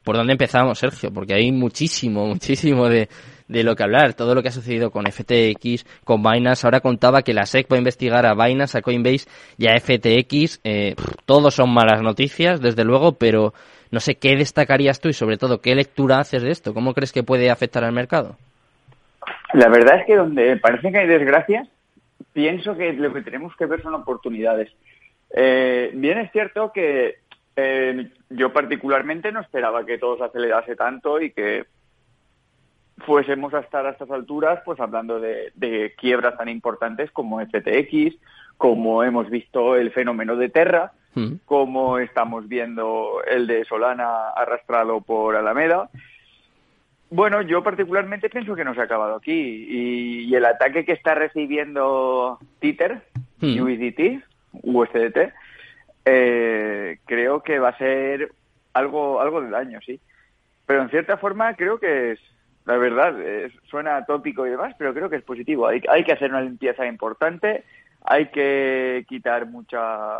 ¿por 0.02 0.16
dónde 0.16 0.32
empezamos, 0.32 0.78
Sergio? 0.78 1.10
Porque 1.14 1.32
hay 1.32 1.50
muchísimo, 1.50 2.26
muchísimo 2.26 2.90
de 2.90 3.08
de 3.48 3.62
lo 3.62 3.76
que 3.76 3.82
hablar, 3.82 4.14
todo 4.14 4.34
lo 4.34 4.42
que 4.42 4.48
ha 4.48 4.52
sucedido 4.52 4.90
con 4.90 5.04
FTX, 5.04 5.84
con 6.04 6.22
Binance. 6.22 6.66
Ahora 6.66 6.80
contaba 6.80 7.22
que 7.22 7.34
la 7.34 7.46
SEC 7.46 7.70
va 7.70 7.76
a 7.76 7.78
investigar 7.78 8.26
a 8.26 8.34
Binance, 8.34 8.78
a 8.78 8.82
Coinbase 8.82 9.28
y 9.58 9.66
a 9.68 9.78
FTX. 9.78 10.60
Eh, 10.64 10.94
todos 11.26 11.54
son 11.54 11.72
malas 11.72 12.02
noticias, 12.02 12.60
desde 12.60 12.84
luego, 12.84 13.12
pero 13.12 13.52
no 13.90 14.00
sé 14.00 14.16
qué 14.16 14.36
destacarías 14.36 15.00
tú 15.00 15.08
y 15.08 15.12
sobre 15.12 15.36
todo 15.36 15.60
qué 15.60 15.74
lectura 15.74 16.18
haces 16.18 16.42
de 16.42 16.50
esto. 16.50 16.74
¿Cómo 16.74 16.94
crees 16.94 17.12
que 17.12 17.22
puede 17.22 17.50
afectar 17.50 17.84
al 17.84 17.92
mercado? 17.92 18.36
La 19.52 19.68
verdad 19.68 20.00
es 20.00 20.06
que 20.06 20.16
donde 20.16 20.56
parece 20.56 20.90
que 20.90 20.98
hay 20.98 21.06
desgracias, 21.06 21.68
pienso 22.32 22.76
que 22.76 22.92
lo 22.92 23.12
que 23.12 23.22
tenemos 23.22 23.54
que 23.56 23.66
ver 23.66 23.82
son 23.82 23.94
oportunidades. 23.94 24.70
Eh, 25.36 25.90
bien 25.94 26.18
es 26.18 26.32
cierto 26.32 26.72
que 26.72 27.18
eh, 27.56 28.10
yo 28.30 28.52
particularmente 28.52 29.30
no 29.30 29.40
esperaba 29.40 29.84
que 29.84 29.98
todo 29.98 30.16
se 30.16 30.24
acelerase 30.24 30.74
tanto 30.76 31.20
y 31.20 31.30
que 31.30 31.64
fuésemos 32.98 33.52
a 33.54 33.60
estar 33.60 33.86
a 33.86 33.90
estas 33.90 34.10
alturas 34.10 34.60
pues 34.64 34.80
hablando 34.80 35.20
de, 35.20 35.94
quiebras 35.98 36.36
tan 36.36 36.48
importantes 36.48 37.10
como 37.10 37.40
FTX, 37.40 38.16
como 38.56 39.02
hemos 39.02 39.30
visto 39.30 39.76
el 39.76 39.90
fenómeno 39.90 40.36
de 40.36 40.48
Terra, 40.48 40.92
mm. 41.14 41.34
como 41.44 41.98
estamos 41.98 42.48
viendo 42.48 43.22
el 43.26 43.46
de 43.46 43.64
Solana 43.64 44.28
arrastrado 44.30 45.00
por 45.00 45.36
Alameda. 45.36 45.90
Bueno, 47.10 47.42
yo 47.42 47.62
particularmente 47.62 48.30
pienso 48.30 48.54
que 48.56 48.64
no 48.64 48.74
se 48.74 48.80
ha 48.80 48.84
acabado 48.84 49.16
aquí 49.16 49.66
y, 49.68 50.34
el 50.34 50.44
ataque 50.44 50.84
que 50.84 50.92
está 50.92 51.14
recibiendo 51.14 52.38
Tether, 52.60 53.02
mm. 53.40 53.60
USDT, 53.60 54.24
USDT, 54.62 55.32
eh, 56.06 56.98
creo 57.06 57.42
que 57.42 57.58
va 57.58 57.70
a 57.70 57.78
ser 57.78 58.32
algo, 58.72 59.20
algo 59.20 59.40
de 59.40 59.50
daño, 59.50 59.80
sí. 59.84 60.00
Pero 60.66 60.82
en 60.82 60.90
cierta 60.90 61.18
forma 61.18 61.54
creo 61.54 61.78
que 61.78 62.12
es, 62.12 62.20
la 62.64 62.76
verdad, 62.76 63.14
suena 63.64 64.04
tópico 64.04 64.46
y 64.46 64.50
demás, 64.50 64.74
pero 64.78 64.94
creo 64.94 65.10
que 65.10 65.16
es 65.16 65.22
positivo. 65.22 65.66
Hay, 65.66 65.82
hay 65.88 66.04
que 66.04 66.12
hacer 66.12 66.30
una 66.30 66.40
limpieza 66.40 66.86
importante, 66.86 67.64
hay 68.02 68.26
que 68.28 69.04
quitar 69.08 69.46
mucha 69.46 70.18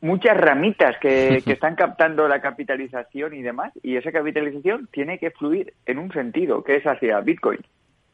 muchas 0.00 0.36
ramitas 0.36 0.96
que, 1.00 1.42
que, 1.44 1.52
están 1.52 1.74
captando 1.74 2.28
la 2.28 2.40
capitalización 2.40 3.34
y 3.34 3.42
demás, 3.42 3.72
y 3.82 3.96
esa 3.96 4.12
capitalización 4.12 4.88
tiene 4.92 5.18
que 5.18 5.30
fluir 5.30 5.74
en 5.86 5.98
un 5.98 6.12
sentido, 6.12 6.62
que 6.62 6.76
es 6.76 6.86
hacia 6.86 7.20
Bitcoin. 7.20 7.60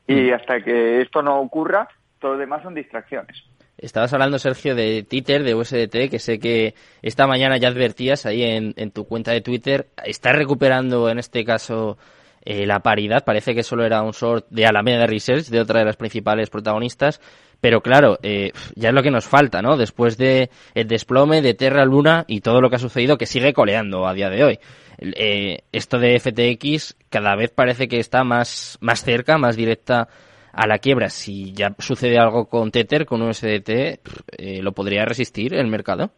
Y 0.07 0.31
mm. 0.31 0.35
hasta 0.35 0.63
que 0.63 1.01
esto 1.01 1.23
no 1.23 1.41
ocurra, 1.41 1.89
todo 2.19 2.35
lo 2.35 2.39
demás 2.39 2.63
son 2.63 2.75
distracciones. 2.75 3.45
Estabas 3.79 4.13
hablando, 4.13 4.39
Sergio, 4.39 4.75
de 4.75 5.03
Twitter, 5.03 5.43
de 5.43 5.55
USDT, 5.55 6.11
que 6.11 6.19
sé 6.19 6.39
que 6.39 6.75
esta 7.03 7.27
mañana 7.27 7.57
ya 7.57 7.69
advertías 7.69 8.25
ahí 8.25 8.43
en, 8.43 8.91
tu 8.93 9.05
cuenta 9.05 9.33
de 9.33 9.41
Twitter. 9.41 9.89
Está 10.05 10.33
recuperando, 10.33 11.09
en 11.09 11.19
este 11.19 11.45
caso, 11.45 11.99
eh, 12.45 12.67
la 12.67 12.81
paridad. 12.81 13.25
Parece 13.25 13.55
que 13.55 13.63
solo 13.65 13.85
era 13.85 14.03
un 14.03 14.13
short 14.13 14.47
de 14.49 14.67
Alameda 14.67 15.07
Research, 15.07 15.47
de 15.47 15.61
otra 15.61 15.81
de 15.81 15.87
las 15.87 15.97
principales 15.97 16.51
protagonistas. 16.51 17.21
Pero 17.61 17.81
claro, 17.81 18.19
eh, 18.23 18.53
ya 18.75 18.91
es 18.91 18.95
lo 18.95 19.03
que 19.03 19.11
nos 19.11 19.25
falta, 19.25 19.63
¿no? 19.63 19.77
Después 19.77 20.19
de 20.19 20.51
el 20.75 20.87
desplome 20.87 21.43
de 21.43 21.55
Terra 21.55 21.85
Luna 21.85 22.25
y 22.29 22.43
todo 22.43 22.61
lo 22.61 22.71
que 22.71 22.77
ha 22.77 22.79
sucedido, 22.81 23.19
que 23.19 23.27
sigue 23.27 23.55
coleando 23.55 24.07
a 24.07 24.15
día 24.15 24.29
de 24.31 24.45
hoy. 24.45 24.59
Eh, 24.99 25.61
esto 25.73 25.99
de 25.99 26.21
FTX 26.21 26.97
cada 27.09 27.35
vez 27.35 27.51
parece 27.51 27.89
que 27.89 27.99
está 27.99 28.23
más, 28.23 28.79
más 28.81 29.03
cerca, 29.03 29.39
más 29.39 29.57
directa 29.57 30.09
a 30.57 30.67
la 30.67 30.79
quiebra. 30.79 31.09
Si 31.09 31.53
ya 31.53 31.75
sucede 31.79 32.19
algo 32.19 32.47
con 32.47 32.71
Tether, 32.71 33.07
con 33.07 33.23
USDT, 33.23 33.69
eh, 33.69 34.63
¿lo 34.63 34.73
podría 34.73 35.05
resistir 35.05 35.55
el 35.55 35.67
mercado? 35.69 36.11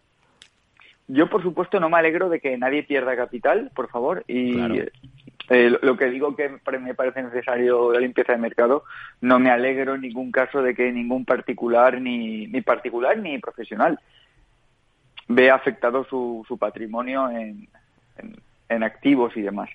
Yo, 1.09 1.29
por 1.31 1.43
supuesto, 1.43 1.79
no 1.79 1.89
me 1.89 1.99
alegro 1.99 2.29
de 2.29 2.41
que 2.41 2.57
nadie 2.59 2.83
pierda 2.83 3.17
capital, 3.17 3.71
por 3.75 3.89
favor, 3.89 4.25
y 4.27 4.59
eh, 5.49 5.79
lo 5.81 5.97
que 5.97 6.07
digo 6.07 6.35
que 6.35 6.49
me 6.81 6.95
parece 6.95 7.23
necesario 7.23 7.93
la 7.93 8.01
limpieza 8.01 8.33
de 8.33 8.39
mercado, 8.39 8.83
no 9.21 9.39
me 9.39 9.51
alegro 9.51 9.95
en 9.95 10.01
ningún 10.01 10.33
caso 10.33 10.63
de 10.63 10.75
que 10.75 10.91
ningún 10.91 11.25
particular, 11.25 12.01
ni, 12.01 12.49
ni 12.49 12.61
particular 12.61 13.17
ni 13.19 13.39
profesional, 13.39 14.01
vea 15.29 15.55
afectado 15.55 16.05
su, 16.05 16.45
su 16.49 16.59
patrimonio 16.59 17.31
en, 17.31 17.69
en 18.69 18.83
activos 18.83 19.37
y 19.37 19.43
demás. 19.43 19.71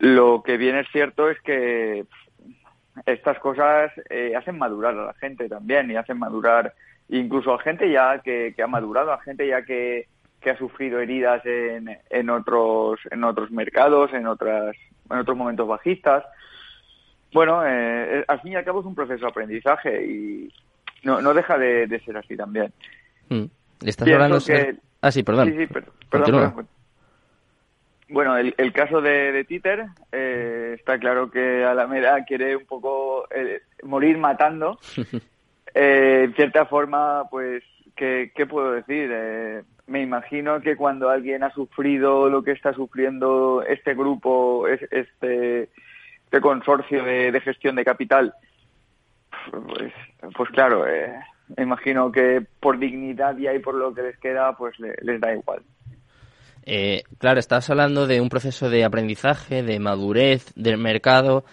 Lo 0.00 0.42
que 0.42 0.56
bien 0.56 0.76
es 0.76 0.88
cierto 0.90 1.30
es 1.30 1.40
que 1.42 2.06
estas 3.06 3.38
cosas 3.38 3.92
eh, 4.08 4.34
hacen 4.36 4.58
madurar 4.58 4.96
a 4.96 5.06
la 5.06 5.14
gente 5.14 5.48
también 5.48 5.90
y 5.90 5.96
hacen 5.96 6.18
madurar 6.18 6.74
incluso 7.08 7.54
a 7.54 7.58
gente 7.58 7.90
ya 7.90 8.20
que, 8.20 8.54
ha 8.62 8.66
madurado, 8.66 9.12
a 9.12 9.20
gente 9.20 9.46
ya 9.46 9.62
que, 9.62 10.06
ha 10.48 10.56
sufrido 10.56 11.00
heridas 11.00 11.44
en, 11.44 11.98
en 12.08 12.30
otros 12.30 13.00
en 13.10 13.24
otros 13.24 13.50
mercados, 13.50 14.12
en 14.12 14.26
otras 14.26 14.74
en 15.10 15.18
otros 15.18 15.36
momentos 15.36 15.68
bajistas. 15.68 16.24
Bueno, 17.32 17.62
eh, 17.64 18.24
al 18.26 18.40
fin 18.40 18.52
y 18.52 18.56
al 18.56 18.64
cabo 18.64 18.80
es 18.80 18.86
un 18.86 18.94
proceso 18.94 19.20
de 19.20 19.30
aprendizaje 19.30 20.04
y 20.04 20.52
no, 21.02 21.20
no 21.20 21.34
deja 21.34 21.58
de, 21.58 22.00
ser 22.04 22.16
así 22.16 22.36
también. 22.36 22.72
Mm. 23.28 23.44
¿Estás 23.84 24.08
hablando 24.08 24.38
Ah, 25.02 25.10
sí, 25.10 25.22
perdón. 25.22 25.48
Sí, 25.48 25.66
sí, 25.66 25.82
perdón, 26.10 26.66
bueno, 28.10 28.36
el, 28.36 28.54
el 28.58 28.72
caso 28.72 29.00
de, 29.00 29.32
de 29.32 29.44
Titer, 29.44 29.86
eh, 30.12 30.74
está 30.78 30.98
claro 30.98 31.30
que 31.30 31.64
Alameda 31.64 32.24
quiere 32.24 32.56
un 32.56 32.66
poco 32.66 33.26
eh, 33.30 33.62
morir 33.82 34.18
matando. 34.18 34.78
Eh, 35.72 36.22
en 36.24 36.34
cierta 36.34 36.66
forma, 36.66 37.28
pues, 37.30 37.62
¿qué, 37.94 38.32
qué 38.34 38.44
puedo 38.44 38.72
decir? 38.72 39.08
me 39.86 40.02
imagino 40.02 40.60
que 40.60 40.74
cuando 40.74 41.10
alguien 41.10 41.44
ha 41.44 41.54
sufrido 41.54 42.28
lo 42.28 42.42
que 42.42 42.50
está 42.50 42.72
sufriendo 42.74 43.62
este 43.62 43.94
grupo, 43.94 44.66
este, 44.66 45.68
este 46.24 46.40
consorcio 46.40 47.04
de, 47.04 47.40
gestión 47.40 47.76
de 47.76 47.84
capital, 47.84 48.34
pues, 49.52 49.92
pues 50.36 50.50
claro, 50.50 50.86
me 51.56 51.62
imagino 51.62 52.10
que 52.10 52.44
por 52.58 52.76
dignidad 52.76 53.38
y 53.38 53.46
ahí 53.46 53.60
por 53.60 53.76
lo 53.76 53.94
que 53.94 54.02
les 54.02 54.18
queda, 54.18 54.56
pues 54.56 54.74
les 54.80 55.20
da 55.20 55.32
igual. 55.32 55.62
Eh, 56.72 57.02
claro, 57.18 57.40
estás 57.40 57.68
hablando 57.68 58.06
de 58.06 58.20
un 58.20 58.28
proceso 58.28 58.70
de 58.70 58.84
aprendizaje, 58.84 59.64
de 59.64 59.80
madurez 59.80 60.52
del 60.54 60.78
mercado. 60.78 61.44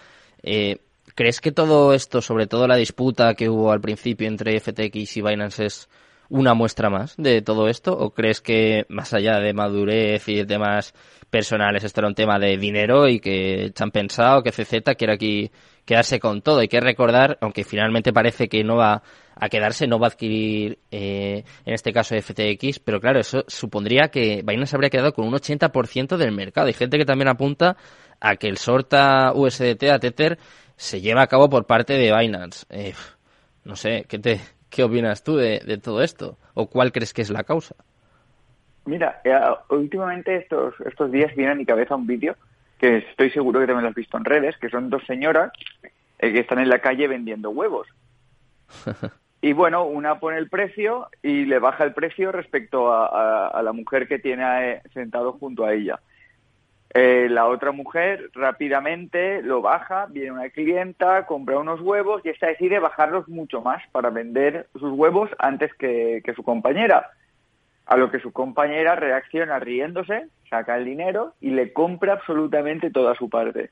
Eh, 0.44 0.76
¿Crees 1.16 1.40
que 1.40 1.50
todo 1.50 1.92
esto, 1.92 2.22
sobre 2.22 2.46
todo 2.46 2.68
la 2.68 2.76
disputa 2.76 3.34
que 3.34 3.48
hubo 3.48 3.72
al 3.72 3.80
principio 3.80 4.28
entre 4.28 4.60
FTX 4.60 5.16
y 5.16 5.22
Binance, 5.22 5.66
es 5.66 5.88
una 6.28 6.54
muestra 6.54 6.88
más 6.88 7.16
de 7.16 7.42
todo 7.42 7.66
esto? 7.66 7.98
¿O 7.98 8.10
crees 8.10 8.40
que 8.40 8.86
más 8.90 9.12
allá 9.12 9.40
de 9.40 9.52
madurez 9.52 10.28
y 10.28 10.36
de 10.36 10.46
temas 10.46 10.94
personales, 11.30 11.82
esto 11.82 12.00
era 12.00 12.08
un 12.08 12.14
tema 12.14 12.38
de 12.38 12.56
dinero 12.56 13.08
y 13.08 13.18
que 13.18 13.72
se 13.74 13.82
han 13.82 13.90
pensado 13.90 14.44
que 14.44 14.52
CZ 14.52 14.94
quiere 14.96 15.14
aquí 15.14 15.50
quedarse 15.84 16.20
con 16.20 16.42
todo? 16.42 16.60
Hay 16.60 16.68
que 16.68 16.80
recordar, 16.80 17.38
aunque 17.40 17.64
finalmente 17.64 18.12
parece 18.12 18.48
que 18.48 18.62
no 18.62 18.76
va 18.76 19.02
a 19.40 19.48
quedarse, 19.48 19.86
no 19.86 19.98
va 19.98 20.08
a 20.08 20.10
adquirir, 20.10 20.78
eh, 20.90 21.44
en 21.64 21.74
este 21.74 21.92
caso 21.92 22.16
FTX, 22.16 22.80
pero 22.80 23.00
claro, 23.00 23.20
eso 23.20 23.44
supondría 23.46 24.08
que 24.08 24.42
Binance 24.44 24.74
habría 24.74 24.90
quedado 24.90 25.12
con 25.12 25.26
un 25.26 25.34
80% 25.34 26.16
del 26.16 26.32
mercado. 26.32 26.66
Hay 26.66 26.72
gente 26.72 26.98
que 26.98 27.04
también 27.04 27.28
apunta 27.28 27.76
a 28.20 28.36
que 28.36 28.48
el 28.48 28.58
sorta 28.58 29.32
USDT 29.34 29.84
a 29.92 29.98
Tether 30.00 30.38
se 30.76 31.00
lleva 31.00 31.22
a 31.22 31.28
cabo 31.28 31.48
por 31.48 31.66
parte 31.66 31.94
de 31.94 32.12
Binance. 32.16 32.66
Eh, 32.70 32.94
no 33.64 33.76
sé, 33.76 34.06
¿qué, 34.08 34.18
te, 34.18 34.40
¿qué 34.70 34.82
opinas 34.82 35.22
tú 35.22 35.36
de, 35.36 35.60
todo 35.82 36.02
esto? 36.02 36.36
¿O 36.54 36.68
cuál 36.68 36.90
crees 36.90 37.12
que 37.12 37.22
es 37.22 37.30
la 37.30 37.44
causa? 37.44 37.76
Mira, 38.86 39.20
eh, 39.22 39.38
últimamente 39.70 40.36
estos, 40.36 40.74
estos 40.84 41.12
días 41.12 41.34
viene 41.36 41.52
a 41.52 41.54
mi 41.54 41.64
cabeza 41.64 41.94
un 41.94 42.06
vídeo 42.06 42.36
que 42.78 42.98
estoy 42.98 43.30
seguro 43.30 43.60
que 43.60 43.66
también 43.66 43.84
lo 43.84 43.90
has 43.90 43.94
visto 43.94 44.16
en 44.16 44.24
redes, 44.24 44.56
que 44.56 44.68
son 44.68 44.88
dos 44.88 45.02
señoras 45.06 45.52
que 46.18 46.40
están 46.40 46.58
en 46.58 46.68
la 46.68 46.80
calle 46.80 47.06
vendiendo 47.06 47.50
huevos. 47.50 47.86
Y 49.40 49.52
bueno, 49.52 49.84
una 49.84 50.18
pone 50.18 50.36
el 50.38 50.48
precio 50.48 51.08
y 51.22 51.44
le 51.44 51.60
baja 51.60 51.84
el 51.84 51.94
precio 51.94 52.32
respecto 52.32 52.92
a, 52.92 53.60
la 53.62 53.72
mujer 53.72 54.08
que 54.08 54.18
tiene 54.18 54.72
eh, 54.72 54.82
sentado 54.92 55.32
junto 55.34 55.64
a 55.64 55.74
ella. 55.74 56.00
Eh, 56.94 57.28
la 57.30 57.46
otra 57.46 57.70
mujer 57.70 58.30
rápidamente 58.34 59.42
lo 59.42 59.60
baja, 59.60 60.06
viene 60.06 60.32
una 60.32 60.48
clienta, 60.48 61.26
compra 61.26 61.58
unos 61.58 61.80
huevos 61.80 62.22
y 62.24 62.30
esta 62.30 62.48
decide 62.48 62.78
bajarlos 62.80 63.28
mucho 63.28 63.60
más 63.60 63.82
para 63.92 64.10
vender 64.10 64.68
sus 64.72 64.90
huevos 64.92 65.30
antes 65.38 65.72
que, 65.74 66.22
que 66.24 66.34
su 66.34 66.42
compañera. 66.42 67.10
A 67.86 67.96
lo 67.96 68.10
que 68.10 68.20
su 68.20 68.32
compañera 68.32 68.96
reacciona 68.96 69.58
riéndose, 69.60 70.26
saca 70.50 70.76
el 70.76 70.84
dinero 70.84 71.34
y 71.40 71.50
le 71.50 71.72
compra 71.72 72.14
absolutamente 72.14 72.90
toda 72.90 73.14
su 73.14 73.30
parte. 73.30 73.70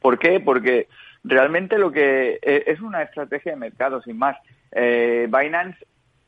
¿Por 0.00 0.18
qué? 0.18 0.40
Porque 0.40 0.88
realmente 1.24 1.78
lo 1.78 1.90
que 1.92 2.38
eh, 2.42 2.64
es 2.66 2.80
una 2.80 3.02
estrategia 3.02 3.52
de 3.52 3.58
mercado, 3.58 4.02
sin 4.02 4.18
más. 4.18 4.36
Eh, 4.72 5.28
Binance, 5.30 5.78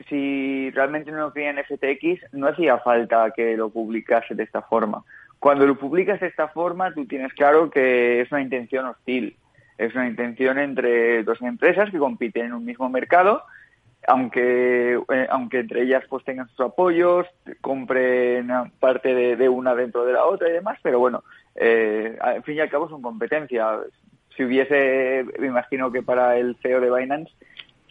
si 0.09 0.69
realmente 0.71 1.11
no 1.11 1.31
creía 1.31 1.51
en 1.51 1.63
FTX, 1.63 2.33
no 2.33 2.47
hacía 2.47 2.77
falta 2.79 3.31
que 3.31 3.55
lo 3.57 3.69
publicase 3.69 4.35
de 4.35 4.43
esta 4.43 4.61
forma. 4.61 5.03
Cuando 5.39 5.65
lo 5.65 5.77
publicas 5.77 6.19
de 6.21 6.27
esta 6.27 6.47
forma, 6.47 6.93
tú 6.93 7.05
tienes 7.05 7.33
claro 7.33 7.69
que 7.69 8.21
es 8.21 8.31
una 8.31 8.41
intención 8.41 8.85
hostil. 8.85 9.35
Es 9.77 9.93
una 9.95 10.07
intención 10.07 10.59
entre 10.59 11.23
dos 11.23 11.41
empresas 11.41 11.89
que 11.89 11.97
compiten 11.97 12.45
en 12.45 12.53
un 12.53 12.63
mismo 12.63 12.89
mercado, 12.89 13.43
aunque, 14.07 14.93
eh, 14.93 15.27
aunque 15.29 15.59
entre 15.59 15.83
ellas 15.83 16.03
pues 16.09 16.23
tengan 16.23 16.47
sus 16.49 16.61
apoyos, 16.61 17.27
compren 17.61 18.49
parte 18.79 19.35
de, 19.35 19.49
una 19.49 19.75
dentro 19.75 20.05
de 20.05 20.13
la 20.13 20.25
otra 20.25 20.49
y 20.49 20.53
demás, 20.53 20.77
pero 20.83 20.99
bueno, 20.99 21.23
eh, 21.55 22.17
al 22.21 22.43
fin 22.43 22.55
y 22.55 22.59
al 22.59 22.69
cabo 22.69 22.89
son 22.89 23.01
competencia. 23.01 23.79
Si 24.35 24.43
hubiese, 24.43 25.25
me 25.39 25.47
imagino 25.47 25.91
que 25.91 26.01
para 26.01 26.37
el 26.37 26.55
CEO 26.61 26.81
de 26.81 26.91
Binance, 26.91 27.31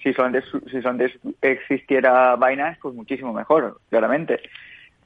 si 0.02 0.12
solamente, 0.12 0.48
si 0.70 0.82
solamente 0.82 1.18
existiera 1.40 2.36
Binance, 2.36 2.78
pues 2.82 2.94
muchísimo 2.94 3.32
mejor, 3.32 3.80
claramente. 3.90 4.40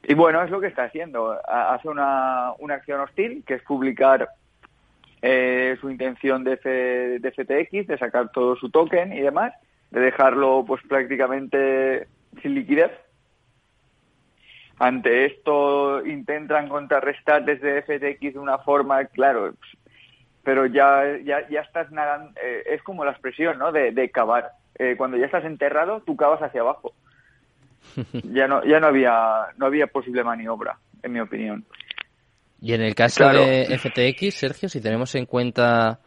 Y 0.05 0.15
bueno, 0.15 0.43
es 0.43 0.51
lo 0.51 0.61
que 0.61 0.69
está 0.69 0.85
haciendo. 0.85 1.39
Hace 1.47 1.89
una, 1.89 2.53
una 2.59 2.75
acción 2.75 3.01
hostil, 3.01 3.43
que 3.47 3.55
es 3.55 3.63
publicar 3.63 4.29
eh, 5.21 5.77
su 5.81 5.91
intención 5.91 6.45
de, 6.45 6.57
de 7.21 7.31
FTX, 7.33 7.89
de 7.89 7.99
sacar 7.99 8.31
todo 8.31 8.57
su 8.57 8.71
token 8.71 9.13
y 9.13 9.21
demás, 9.21 9.53
de 9.91 10.01
dejarlo 10.01 10.65
pues 10.67 10.83
prácticamente 10.89 12.07
sin 12.43 12.55
liquidez. 12.55 12.93
Ante 14.79 15.25
esto 15.25 16.05
intentan 16.07 16.69
contrarrestar 16.69 17.45
desde 17.45 17.83
FTX 17.83 18.35
de 18.35 18.39
una 18.39 18.59
forma, 18.59 19.05
claro, 19.07 19.55
pero 20.47 20.65
ya, 20.65 21.03
ya, 21.25 21.45
ya 21.51 21.61
estás 21.63 21.91
nadando, 21.91 22.31
eh, 22.41 22.63
es 22.67 22.83
como 22.85 23.05
la 23.05 23.11
expresión, 23.11 23.59
¿no? 23.59 23.73
De, 23.73 23.91
de 23.91 24.11
cavar. 24.13 24.53
Eh, 24.79 24.95
cuando 24.97 25.17
ya 25.17 25.27
estás 25.27 25.45
enterrado, 25.45 26.05
tú 26.07 26.15
cavas 26.15 26.41
hacia 26.41 26.61
abajo. 26.61 26.95
ya 28.13 28.47
no, 28.47 28.65
ya 28.65 28.79
no 28.79 28.87
había, 28.87 29.49
no 29.57 29.67
había 29.67 29.89
posible 29.89 30.23
maniobra, 30.23 30.79
en 31.03 31.13
mi 31.15 31.19
opinión. 31.19 31.65
Y 32.61 32.75
en 32.75 32.83
el 32.83 32.95
caso 32.95 33.29
de 33.29 33.77
FTX, 33.77 34.35
Sergio, 34.35 34.69
si 34.69 34.81
tenemos 34.81 35.17
en 35.17 35.27
cuenta 35.27 35.99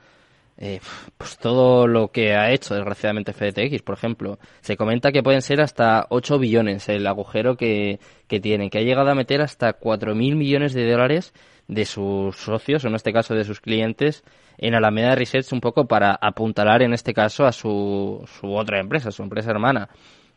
eh, 0.62 0.82
pues 1.18 1.38
todo 1.38 1.88
lo 1.88 2.10
que 2.10 2.36
ha 2.36 2.52
hecho, 2.52 2.76
desgraciadamente, 2.76 3.32
FTX, 3.32 3.82
por 3.82 3.96
ejemplo, 3.96 4.40
se 4.60 4.76
comenta 4.76 5.14
que 5.14 5.24
pueden 5.24 5.42
ser 5.42 5.62
hasta 5.62 6.06
8 6.10 6.38
billones 6.38 6.90
el 6.90 7.08
agujero 7.08 7.56
que, 7.56 8.00
que 8.28 8.42
tienen, 8.42 8.70
que 8.70 8.80
ha 8.80 8.82
llegado 8.82 9.10
a 9.10 9.16
meter 9.16 9.42
hasta 9.42 9.80
4.000 9.80 10.36
millones 10.36 10.74
de 10.74 10.92
dólares 10.92 11.34
de 11.70 11.86
sus 11.86 12.36
socios, 12.36 12.84
o 12.84 12.90
en 12.90 12.96
este 12.96 13.14
caso 13.14 13.36
de 13.36 13.46
sus 13.46 13.62
clientes, 13.62 14.26
en 14.58 14.76
Alameda 14.76 15.16
Research 15.16 15.54
un 15.54 15.62
poco 15.62 15.86
para 15.88 16.18
apuntalar 16.20 16.82
en 16.82 16.94
este 16.94 17.14
caso 17.14 17.46
a 17.46 17.54
su, 17.54 18.28
su 18.40 18.54
otra 18.54 18.82
empresa, 18.82 19.12
su 19.12 19.24
empresa 19.24 19.52
hermana. 19.52 19.88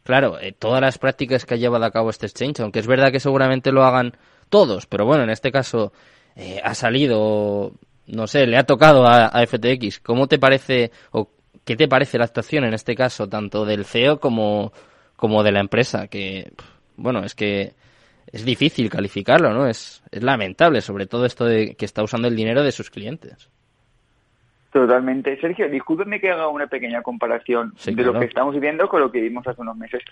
Claro, 0.05 0.39
eh, 0.41 0.53
todas 0.53 0.81
las 0.81 0.99
prácticas 0.99 1.45
que 1.45 1.55
ha 1.55 1.57
llevado 1.57 1.85
a 1.85 1.91
cabo 1.91 2.11
este 2.11 2.27
exchange, 2.27 2.61
aunque 2.61 2.79
es 2.79 2.87
verdad 2.87 3.11
que 3.11 3.19
seguramente 3.19 3.73
lo 3.73 3.85
hagan 3.85 4.17
todos, 4.49 4.87
pero 4.87 5.05
bueno, 5.05 5.25
en 5.25 5.31
este 5.31 5.51
caso 5.51 5.93
eh, 6.37 6.61
ha 6.63 6.75
salido, 6.75 7.73
no 8.07 8.27
sé, 8.27 8.47
le 8.47 8.57
ha 8.57 8.65
tocado 8.65 9.07
a, 9.07 9.31
FTX. 9.47 10.01
¿Cómo 10.01 10.27
te 10.27 10.39
parece 10.39 10.91
o 11.13 11.31
qué 11.65 11.77
te 11.77 11.89
parece 11.89 12.19
la 12.19 12.25
actuación 12.25 12.65
en 12.65 12.75
este 12.75 12.95
caso, 12.95 13.29
tanto 13.29 13.65
del 13.65 13.85
CEO 13.85 14.19
como, 14.21 14.73
como 15.17 15.43
de 15.43 15.53
la 15.53 15.61
empresa? 15.61 16.09
Que, 16.09 16.53
bueno, 16.97 17.21
es 17.25 17.35
que 17.35 17.75
es 18.27 18.45
difícil 18.45 18.91
calificarlo, 18.91 19.53
¿no? 19.53 19.67
Es, 19.67 20.03
es 20.11 20.23
lamentable, 20.23 20.81
sobre 20.81 21.07
todo 21.07 21.27
esto 21.27 21.45
de 21.45 21.75
que 21.75 21.85
está 21.85 22.03
usando 22.03 22.29
el 22.29 22.37
dinero 22.37 22.63
de 22.63 22.73
sus 22.73 22.91
clientes. 22.91 23.51
Totalmente. 24.73 25.39
Sergio, 25.39 25.69
discúlpeme 25.69 26.19
que 26.19 26.31
haga 26.31 26.49
una 26.49 26.67
pequeña 26.67 27.03
comparación 27.03 27.75
de 27.85 28.03
lo 28.03 28.19
que 28.19 28.25
estamos 28.25 28.55
viviendo 28.55 28.89
con 28.89 29.01
lo 29.01 29.13
que 29.13 29.21
vimos 29.21 29.47
hace 29.47 29.61
unos 29.61 29.77
meses. 29.77 30.03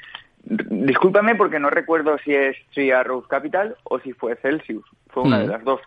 Discúlpame 0.44 1.34
porque 1.34 1.58
no 1.58 1.70
recuerdo 1.70 2.18
si 2.18 2.34
es 2.34 2.58
Three 2.74 2.90
Arrows 2.90 3.26
Capital 3.26 3.76
o 3.84 3.98
si 4.00 4.12
fue 4.12 4.36
Celsius. 4.36 4.84
Fue 5.08 5.22
una 5.22 5.38
de 5.38 5.46
mm. 5.46 5.50
las 5.50 5.64
dos. 5.64 5.80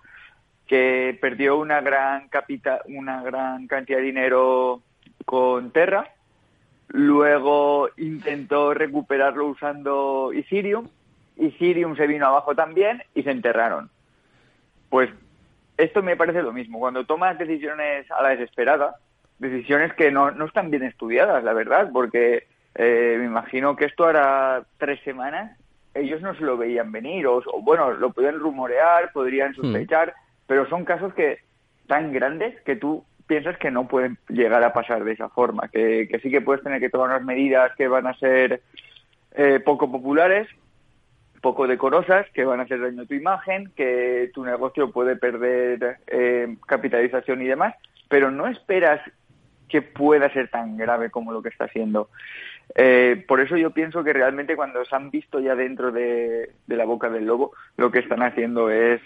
Que 0.68 1.18
perdió 1.20 1.58
una 1.58 1.82
gran, 1.82 2.30
capita, 2.30 2.82
una 2.86 3.22
gran 3.22 3.68
cantidad 3.68 3.98
de 3.98 4.06
dinero 4.06 4.82
con 5.26 5.72
Terra. 5.72 6.10
Luego 6.88 7.90
intentó 7.98 8.74
recuperarlo 8.74 9.48
usando 9.48 10.32
Ethereum. 10.34 10.88
Ethereum 11.38 11.96
se 11.96 12.08
vino 12.08 12.28
abajo 12.28 12.56
también 12.56 13.04
y 13.14 13.24
se 13.24 13.32
enterraron. 13.32 13.90
Pues 14.90 15.10
esto 15.78 16.04
me 16.04 16.16
parece 16.16 16.44
lo 16.44 16.54
mismo. 16.54 16.80
Cuando 16.80 17.06
tomas 17.06 17.38
decisiones 17.38 18.10
a 18.12 18.22
la 18.22 18.30
desesperada, 18.30 18.96
decisiones 19.40 19.94
que 19.94 20.12
no, 20.12 20.32
no 20.32 20.46
están 20.46 20.70
bien 20.70 20.84
estudiadas, 20.84 21.44
la 21.44 21.54
verdad, 21.54 21.90
porque 21.92 22.48
eh, 22.76 23.16
me 23.20 23.26
imagino 23.26 23.76
que 23.76 23.86
esto 23.86 24.06
hará 24.06 24.64
tres 24.78 25.00
semanas, 25.04 25.58
ellos 25.94 26.22
no 26.22 26.34
se 26.36 26.42
lo 26.42 26.58
veían 26.58 26.92
venir, 26.92 27.28
o, 27.28 27.42
bueno, 27.62 27.92
lo 27.92 28.12
pueden 28.12 28.40
rumorear, 28.40 29.12
podrían 29.12 29.52
hmm. 29.52 29.56
sospechar, 29.56 30.14
pero 30.48 30.68
son 30.70 30.86
casos 30.86 31.14
que 31.14 31.40
tan 31.88 32.12
grandes 32.14 32.60
que 32.62 32.76
tú 32.76 33.06
piensas 33.28 33.58
que 33.58 33.72
no 33.72 33.88
pueden 33.88 34.18
llegar 34.30 34.64
a 34.64 34.74
pasar 34.74 35.04
de 35.04 35.14
esa 35.14 35.30
forma, 35.30 35.68
que, 35.70 36.08
que 36.10 36.20
sí 36.20 36.30
que 36.30 36.42
puedes 36.42 36.64
tener 36.64 36.80
que 36.80 36.90
tomar 36.90 37.10
unas 37.10 37.24
medidas 37.24 37.74
que 37.76 37.88
van 37.88 38.08
a 38.08 38.14
ser 38.16 38.62
eh, 39.36 39.60
poco 39.64 39.92
populares, 39.92 40.48
poco 41.42 41.68
decorosas, 41.68 42.26
que 42.34 42.46
van 42.46 42.60
a 42.60 42.64
hacer 42.64 42.80
daño 42.80 43.04
a 43.04 43.06
tu 43.06 43.14
imagen, 43.14 43.72
que 43.76 44.32
tu 44.34 44.46
negocio 44.46 44.92
puede 44.92 45.16
perder 45.16 45.98
eh, 46.08 46.56
capitalización 46.66 47.42
y 47.42 47.48
demás, 47.48 47.76
pero 48.08 48.32
no 48.32 48.48
esperas 48.48 49.02
que 49.68 49.82
pueda 49.82 50.32
ser 50.32 50.50
tan 50.50 50.78
grave 50.78 51.10
como 51.10 51.32
lo 51.32 51.42
que 51.42 51.50
está 51.50 51.68
siendo. 51.68 52.10
Eh, 52.76 53.26
por 53.28 53.42
eso 53.42 53.58
yo 53.58 53.72
pienso 53.72 54.04
que 54.04 54.14
realmente 54.14 54.56
cuando 54.56 54.86
se 54.86 54.96
han 54.96 55.10
visto 55.10 55.40
ya 55.40 55.56
dentro 55.56 55.92
de, 55.92 56.52
la 56.68 56.86
boca 56.86 57.10
del 57.10 57.26
lobo, 57.26 57.54
lo 57.78 57.92
que 57.92 58.00
están 58.00 58.22
haciendo 58.22 58.70
es 58.70 59.02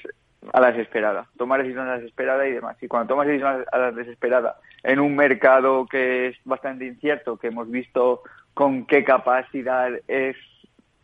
a 0.53 0.59
la 0.59 0.71
desesperada, 0.71 1.27
tomar 1.37 1.61
decisiones 1.61 1.89
a 1.89 1.95
la 1.95 1.99
desesperada 1.99 2.47
y 2.47 2.53
demás. 2.53 2.77
Y 2.81 2.87
cuando 2.87 3.09
tomas 3.09 3.27
decisiones 3.27 3.67
a 3.71 3.77
la 3.77 3.91
desesperada 3.91 4.57
en 4.83 4.99
un 4.99 5.15
mercado 5.15 5.85
que 5.85 6.27
es 6.27 6.37
bastante 6.45 6.85
incierto, 6.85 7.37
que 7.37 7.47
hemos 7.47 7.69
visto 7.69 8.21
con 8.53 8.85
qué 8.85 9.03
capacidad 9.03 9.91
es 10.07 10.35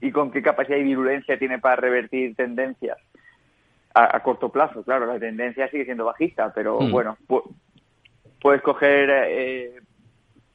y 0.01 0.11
con 0.11 0.31
qué 0.31 0.41
capacidad 0.41 0.77
y 0.77 0.83
virulencia 0.83 1.39
tiene 1.39 1.59
para 1.59 1.77
revertir 1.77 2.35
tendencias 2.35 2.97
a, 3.93 4.19
corto 4.21 4.49
plazo. 4.49 4.83
Claro, 4.83 5.05
la 5.05 5.19
tendencia 5.19 5.69
sigue 5.69 5.85
siendo 5.85 6.05
bajista, 6.05 6.51
pero 6.53 6.79
hmm. 6.79 6.91
bueno, 6.91 7.17
puedes 8.41 8.61
coger, 8.61 9.09
eh, 9.11 9.75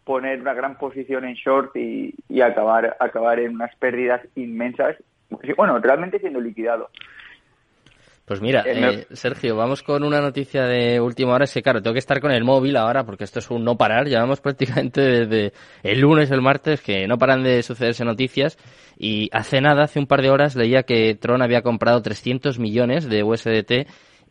poner 0.05 0.40
una 0.40 0.55
gran 0.55 0.77
posición 0.77 1.24
en 1.24 1.35
short 1.35 1.77
y, 1.77 2.14
y, 2.29 2.40
acabar, 2.40 2.96
acabar 3.01 3.38
en 3.38 3.55
unas 3.55 3.74
pérdidas 3.77 4.20
inmensas. 4.35 4.96
Bueno, 5.57 5.79
realmente 5.79 6.18
siendo 6.18 6.40
liquidado. 6.40 6.90
Pues 8.28 8.42
mira, 8.42 8.62
eh, 8.66 9.06
Sergio, 9.12 9.56
vamos 9.56 9.82
con 9.82 10.04
una 10.04 10.20
noticia 10.20 10.64
de 10.64 11.00
última 11.00 11.32
hora. 11.32 11.44
Es 11.44 11.54
que, 11.54 11.62
claro, 11.62 11.80
tengo 11.80 11.94
que 11.94 11.98
estar 11.98 12.20
con 12.20 12.30
el 12.30 12.44
móvil 12.44 12.76
ahora 12.76 13.04
porque 13.04 13.24
esto 13.24 13.38
es 13.38 13.50
un 13.50 13.64
no 13.64 13.78
parar. 13.78 14.06
Llevamos 14.06 14.40
prácticamente 14.42 15.00
desde 15.00 15.52
el 15.82 16.00
lunes, 16.00 16.30
el 16.30 16.42
martes, 16.42 16.82
que 16.82 17.08
no 17.08 17.16
paran 17.16 17.42
de 17.42 17.62
sucederse 17.62 18.04
noticias. 18.04 18.58
Y 18.98 19.30
hace 19.32 19.62
nada, 19.62 19.84
hace 19.84 19.98
un 19.98 20.06
par 20.06 20.20
de 20.20 20.28
horas, 20.28 20.56
leía 20.56 20.82
que 20.82 21.14
Tron 21.14 21.40
había 21.40 21.62
comprado 21.62 22.02
300 22.02 22.58
millones 22.58 23.08
de 23.08 23.22
USDT 23.22 23.88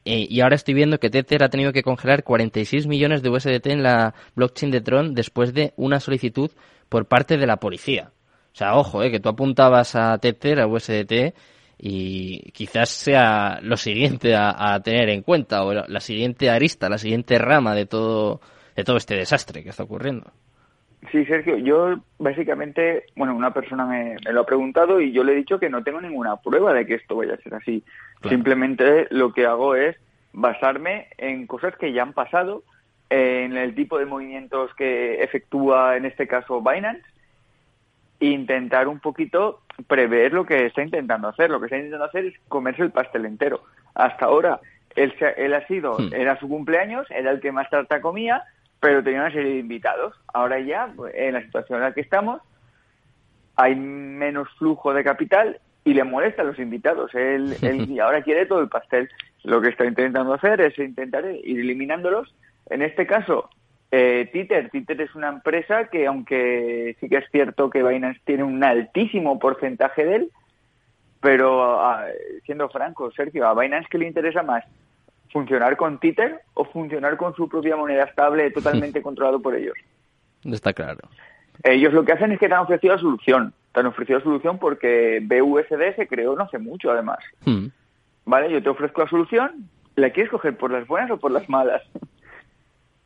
eh, 0.10 0.26
y 0.30 0.40
ahora 0.40 0.56
estoy 0.56 0.74
viendo 0.74 1.00
que 1.00 1.10
Tether 1.10 1.44
ha 1.44 1.50
tenido 1.50 1.74
que 1.74 1.84
congelar 1.84 2.24
46 2.24 2.88
millones 2.88 3.22
de 3.22 3.30
USDT 3.30 3.68
en 3.68 3.84
la 3.84 4.14
blockchain 4.36 4.72
de 4.72 4.80
Tron 4.80 5.14
después 5.14 5.54
de 5.54 5.74
una 5.76 6.00
solicitud 6.00 6.50
por 6.88 7.08
parte 7.08 7.38
de 7.38 7.46
la 7.46 7.58
policía. 7.58 8.12
O 8.54 8.56
sea, 8.56 8.76
ojo, 8.76 9.04
eh, 9.04 9.12
que 9.12 9.20
tú 9.20 9.28
apuntabas 9.28 9.96
a 9.96 10.18
Tether, 10.20 10.62
a 10.62 10.68
USDT, 10.68 11.34
y 11.78 12.52
quizás 12.52 12.90
sea 12.90 13.60
lo 13.62 13.78
siguiente 13.78 14.36
a, 14.36 14.80
tener 14.84 15.10
en 15.10 15.22
cuenta 15.22 15.64
o 15.64 15.74
la 15.74 16.00
siguiente 16.00 16.50
arista, 16.50 16.90
la 16.90 16.98
siguiente 16.98 17.38
rama 17.38 17.76
de 17.76 17.86
todo 17.86 18.42
de 18.78 18.84
todo 18.84 18.96
este 18.96 19.16
desastre 19.16 19.64
que 19.64 19.70
está 19.70 19.84
ocurriendo. 19.84 20.32
Sí, 21.12 21.26
Sergio, 21.26 21.58
yo 21.58 21.96
básicamente, 22.20 23.06
bueno, 23.16 23.36
una 23.36 23.52
persona 23.52 23.86
me, 23.86 24.16
lo 24.32 24.42
ha 24.42 24.46
preguntado 24.46 25.02
y 25.02 25.12
yo 25.12 25.24
le 25.24 25.34
he 25.34 25.36
dicho 25.36 25.60
que 25.60 25.70
no 25.70 25.84
tengo 25.84 26.00
ninguna 26.00 26.38
prueba 26.38 26.74
de 26.74 26.86
que 26.86 26.96
esto 26.96 27.16
vaya 27.16 27.34
a 27.34 27.38
ser 27.38 27.56
así. 27.56 27.84
Simplemente 28.30 29.08
lo 29.10 29.34
que 29.34 29.46
hago 29.46 29.76
es 29.76 29.96
basarme 30.32 31.08
en 31.18 31.48
cosas 31.48 31.76
que 31.78 31.92
ya 31.92 32.04
han 32.04 32.14
pasado, 32.14 32.64
en 33.10 33.58
el 33.58 33.74
tipo 33.74 33.98
de 33.98 34.06
movimientos 34.06 34.74
que 34.76 35.24
efectúa 35.24 35.98
en 35.98 36.06
este 36.06 36.28
caso 36.28 36.62
Binance 36.62 37.04
intentar 38.20 38.88
un 38.88 39.00
poquito 39.00 39.62
prever 39.88 40.34
lo 40.34 40.46
que 40.46 40.66
está 40.66 40.82
intentando 40.82 41.28
hacer. 41.28 41.50
Lo 41.50 41.60
que 41.60 41.66
está 41.66 41.78
intentando 41.78 42.06
hacer 42.06 42.26
es 42.26 42.34
comerse 42.48 42.84
el 42.84 42.92
pastel 42.92 43.26
entero. 43.26 43.64
Hasta 43.94 44.26
ahora 44.26 44.60
él, 44.96 45.14
él 45.38 45.54
ha 45.54 45.66
sido, 45.68 45.98
hmm. 45.98 46.14
era 46.14 46.40
su 46.40 46.50
cumpleaños, 46.50 47.08
era 47.12 47.32
el 47.32 47.40
que 47.40 47.52
más 47.52 47.70
tarta 47.70 48.02
comía, 48.02 48.44
pero 48.80 49.04
tenía 49.04 49.22
una 49.22 49.32
serie 49.32 49.54
de 49.54 49.60
invitados. 49.60 50.16
Ahora 50.34 50.60
ya, 50.60 50.92
en 51.14 51.34
la 51.34 51.42
situación 51.42 51.80
en 51.80 51.86
la 51.86 51.94
que 51.94 52.02
estamos, 52.02 52.42
hay 53.56 53.76
menos 53.76 54.48
flujo 54.58 54.94
de 54.94 55.04
capital 55.04 55.60
y 55.84 55.94
le 55.94 56.04
molesta 56.04 56.42
a 56.42 56.46
los 56.46 56.60
invitados. 56.60 57.14
Él, 57.16 57.56
él 57.62 58.00
ahora 58.02 58.22
quiere 58.22 58.46
todo 58.46 58.62
el 58.62 58.70
pastel. 58.70 59.10
Lo 59.44 59.62
que 59.62 59.70
está 59.70 59.86
intentando 59.86 60.34
hacer 60.34 60.60
es 60.62 60.78
intentar 60.78 61.26
ir 61.26 61.60
eliminándolos. 61.60 62.34
En 62.70 62.82
este 62.82 63.08
caso, 63.08 63.50
eh, 63.92 64.30
Twitter. 64.32 64.70
Twitter 64.70 65.00
es 65.02 65.16
una 65.16 65.30
empresa 65.30 65.88
que, 65.90 66.08
aunque 66.08 66.98
sí 67.00 67.08
que 67.08 67.18
es 67.18 67.26
cierto 67.32 67.70
que 67.70 67.84
Binance 67.84 68.22
tiene 68.26 68.44
un 68.44 68.64
altísimo 68.64 69.40
porcentaje 69.40 70.06
de 70.06 70.16
él, 70.16 70.32
pero 71.22 71.82
ah, 71.82 72.06
siendo 72.46 72.70
franco, 72.70 73.12
Sergio, 73.12 73.48
¿a 73.48 73.60
Binance 73.60 73.88
qué 73.90 73.98
le 73.98 74.08
interesa 74.08 74.44
más? 74.44 74.64
¿Funcionar 75.32 75.78
con 75.78 76.00
Twitter 76.00 76.42
o 76.54 76.66
funcionar 76.66 77.18
con 77.18 77.36
su 77.36 77.48
propia 77.50 77.76
moneda 77.76 78.04
estable 78.04 78.52
totalmente 78.52 79.02
controlado 79.02 79.42
por 79.42 79.56
ellos? 79.56 79.76
Está 80.44 80.74
claro. 80.74 81.00
Ellos 81.64 81.94
lo 81.94 82.06
que 82.06 82.14
hacen 82.14 82.32
es 82.32 82.40
que 82.40 82.48
te 82.48 82.54
han 82.54 82.62
ofrecido 82.62 82.96
la 82.96 83.02
solución. 83.02 83.54
Te 83.74 83.80
han 83.80 83.88
ofrecido 83.88 84.20
la 84.20 84.24
solución 84.24 84.60
porque 84.60 85.20
BUSD 85.24 85.96
se 85.96 86.08
creó 86.08 86.36
no 86.36 86.44
hace 86.44 86.60
mucho, 86.60 86.92
además. 86.92 87.20
Hmm. 87.46 87.68
¿Vale? 88.26 88.52
Yo 88.52 88.62
te 88.62 88.70
ofrezco 88.70 89.02
la 89.02 89.10
solución. 89.10 89.70
¿La 89.96 90.12
quieres 90.12 90.32
coger 90.32 90.56
por 90.56 90.72
las 90.72 90.86
buenas 90.88 91.10
o 91.10 91.18
por 91.18 91.32
las 91.32 91.50
malas? 91.50 91.82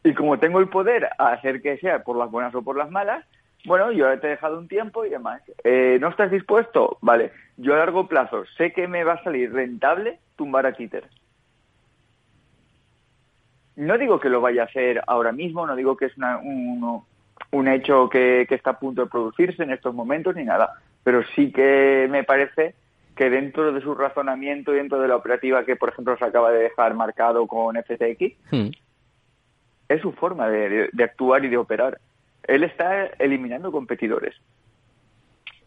Y 0.03 0.13
como 0.13 0.39
tengo 0.39 0.59
el 0.59 0.69
poder 0.69 1.09
a 1.17 1.29
hacer 1.29 1.61
que 1.61 1.77
sea 1.77 2.03
por 2.03 2.17
las 2.17 2.31
buenas 2.31 2.53
o 2.55 2.61
por 2.61 2.77
las 2.77 2.89
malas, 2.89 3.25
bueno, 3.65 3.91
yo 3.91 4.07
te 4.19 4.27
he 4.27 4.31
dejado 4.31 4.57
un 4.57 4.67
tiempo 4.67 5.05
y 5.05 5.09
demás. 5.09 5.41
Eh, 5.63 5.97
¿No 6.01 6.09
estás 6.09 6.31
dispuesto? 6.31 6.97
Vale, 7.01 7.31
yo 7.57 7.73
a 7.73 7.77
largo 7.77 8.07
plazo 8.07 8.43
sé 8.57 8.73
que 8.73 8.87
me 8.87 9.03
va 9.03 9.13
a 9.13 9.23
salir 9.23 9.53
rentable 9.53 10.19
tumbar 10.35 10.65
a 10.65 10.73
Twitter. 10.73 11.07
No 13.75 13.97
digo 13.97 14.19
que 14.19 14.29
lo 14.29 14.41
vaya 14.41 14.63
a 14.63 14.65
hacer 14.65 15.01
ahora 15.07 15.31
mismo, 15.31 15.65
no 15.65 15.75
digo 15.75 15.95
que 15.95 16.05
es 16.05 16.17
una, 16.17 16.39
un, 16.39 17.67
hecho 17.67 18.09
que, 18.09 18.47
está 18.49 18.71
a 18.71 18.79
punto 18.79 19.03
de 19.03 19.09
producirse 19.09 19.63
en 19.63 19.71
estos 19.71 19.93
momentos 19.93 20.35
ni 20.35 20.43
nada, 20.43 20.73
pero 21.03 21.23
sí 21.35 21.51
que 21.51 22.07
me 22.09 22.23
parece 22.23 22.75
que 23.15 23.29
dentro 23.29 23.71
de 23.71 23.81
su 23.81 23.95
razonamiento 23.95 24.73
y 24.73 24.77
dentro 24.77 24.99
de 24.99 25.07
la 25.07 25.15
operativa 25.15 25.63
que, 25.63 25.75
por 25.75 25.89
ejemplo, 25.89 26.17
se 26.17 26.25
acaba 26.25 26.51
de 26.51 26.63
dejar 26.63 26.95
marcado 26.95 27.47
con 27.47 27.75
FTX, 27.75 28.51
hmm. 28.51 28.69
Es 29.93 30.01
su 30.01 30.11
forma 30.13 30.47
de, 30.49 30.89
actuar 31.03 31.43
y 31.43 31.49
de 31.49 31.57
operar. 31.57 31.99
Él 32.47 32.63
está 32.63 33.07
eliminando 33.19 33.71
competidores. 33.71 34.35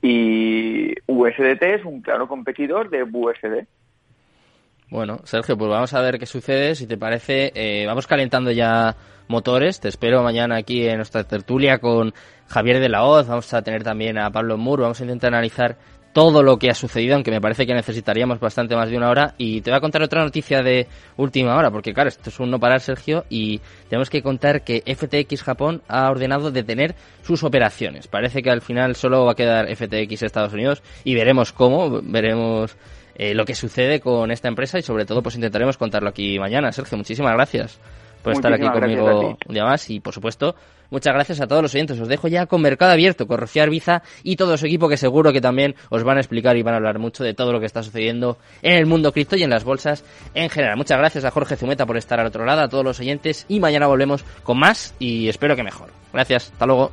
Y 0.01 0.95
USDT 1.07 1.63
es 1.63 1.85
un 1.85 2.01
claro 2.01 2.27
competidor 2.27 2.91
de 2.91 3.03
USD. 3.03 3.67
Bueno, 4.91 5.19
Sergio, 5.25 5.57
pues 5.57 5.71
vamos 5.71 5.93
a 5.95 6.01
ver 6.01 6.19
qué 6.19 6.27
sucede. 6.27 6.75
Si 6.75 6.87
te 6.87 6.97
parece, 6.97 7.53
eh, 7.55 7.87
vamos 7.87 8.07
calentando 8.07 8.51
ya 8.51 8.97
motores. 9.29 9.81
Te 9.81 9.89
espero 9.89 10.23
mañana 10.23 10.57
aquí 10.57 10.87
en 10.87 10.97
nuestra 10.97 11.25
tertulia 11.25 11.79
con 11.79 12.13
Javier 12.49 12.81
de 12.81 12.89
la 12.89 13.05
Hoz. 13.05 13.29
Vamos 13.29 13.53
a 13.53 13.63
tener 13.63 13.83
también 13.83 14.19
a 14.19 14.31
Pablo 14.31 14.57
Muro. 14.57 14.83
Vamos 14.83 15.01
a 15.01 15.05
intentar 15.05 15.33
analizar 15.35 15.77
todo 16.15 16.45
lo 16.45 16.59
que 16.59 16.71
ha 16.71 16.75
sucedido, 16.75 17.17
aunque 17.17 17.33
me 17.33 17.41
parece 17.41 17.67
que 17.67 17.75
necesitaríamos 17.75 18.39
bastante 18.39 18.77
más 18.77 18.89
de 18.89 18.97
una 18.97 19.11
hora. 19.11 19.35
Y 19.37 19.61
te 19.61 19.71
voy 19.71 19.77
a 19.77 19.81
contar 19.81 20.01
otra 20.01 20.23
noticia 20.23 20.63
de 20.63 20.87
última 21.17 21.57
hora, 21.57 21.73
porque 21.73 21.93
claro, 21.93 22.09
esto 22.09 22.31
es 22.31 22.41
un 22.41 22.53
no 22.53 22.61
parar, 22.61 22.81
Sergio, 22.81 23.25
y 23.29 23.61
tenemos 23.89 24.09
que 24.09 24.23
contar 24.23 24.63
que 24.63 24.83
FTX 24.87 25.43
Japón 25.43 25.83
ha 25.89 26.09
ordenado 26.09 26.53
detener 26.53 26.95
sus 27.23 27.43
operaciones. 27.43 28.07
Parece 28.07 28.43
que 28.43 28.51
al 28.51 28.63
final 28.63 28.95
solo 28.95 29.25
va 29.25 29.33
a 29.33 29.35
quedar 29.35 29.67
FTX 29.75 30.23
Estados 30.23 30.53
Unidos 30.53 30.85
y 31.03 31.17
veremos 31.17 31.53
cómo, 31.53 32.01
veremos 32.01 32.77
eh, 33.17 33.35
lo 33.35 33.45
que 33.45 33.57
sucede 33.57 33.99
con 33.99 34.31
esta 34.31 34.47
empresa 34.47 34.79
y 34.79 34.83
sobre 34.83 35.07
todo 35.07 35.21
pues 35.21 35.35
intentaremos 35.35 35.77
contarlo 35.77 36.09
aquí 36.09 36.39
mañana. 36.39 36.71
Sergio, 36.71 36.97
muchísimas 36.97 37.33
gracias 37.33 37.81
por 38.25 38.33
estar 38.33 38.53
aquí 38.53 38.67
conmigo 38.67 39.37
un 39.47 39.55
día 39.55 39.65
más 39.65 39.89
y 39.91 40.01
por 40.01 40.15
supuesto 40.15 40.57
muchas 40.91 41.13
gracias 41.13 41.41
a 41.41 41.47
todos 41.47 41.63
los 41.63 41.75
oyentes. 41.75 42.01
Os 42.01 42.09
dejo 42.09 42.27
ya 42.27 42.47
con 42.47 42.63
Mercado 42.63 42.93
Abierto, 42.93 43.27
con 43.27 43.39
Rocío 43.39 43.63
Arbiza 43.63 44.03
y 44.23 44.37
todo 44.37 44.57
su 44.57 44.67
equipo 44.67 44.89
que 44.89 44.97
seguro 44.97 45.33
que 45.33 45.41
también 45.41 45.75
os 45.91 46.03
van 46.03 46.17
a 46.17 46.21
explicar 46.21 46.57
y 46.57 46.63
van 46.63 46.75
a 46.75 46.79
hablar 46.79 46.99
mucho 46.99 47.23
de 47.23 47.35
todo 47.35 47.53
lo 47.53 47.61
que 47.61 47.67
está 47.67 47.83
sucediendo 47.83 48.39
en 48.63 48.73
el 48.73 48.87
mundo 48.87 49.13
cripto 49.13 49.37
y 49.37 49.43
en 49.43 49.51
las 49.51 49.65
bolsas 49.65 50.05
en 50.35 50.49
general. 50.49 50.77
Muchas 50.77 50.99
gracias 50.99 51.25
a 51.25 51.31
Jorge 51.31 51.57
Zumeta 51.57 51.85
por 51.85 51.99
estar 51.99 52.19
al 52.19 52.27
otro 52.27 52.47
lado, 52.47 52.63
a 52.63 52.69
todos 52.69 52.85
los 52.85 52.99
oyentes 52.99 53.45
y 53.49 53.61
mañana 53.61 53.87
volvemos 53.87 54.25
con 54.43 54.59
más 54.59 54.95
y 54.99 55.29
espero 55.29 55.55
que 55.55 55.63
mejor. 55.63 55.91
Gracias, 56.13 56.51
hasta 56.51 56.67
luego. 56.67 56.93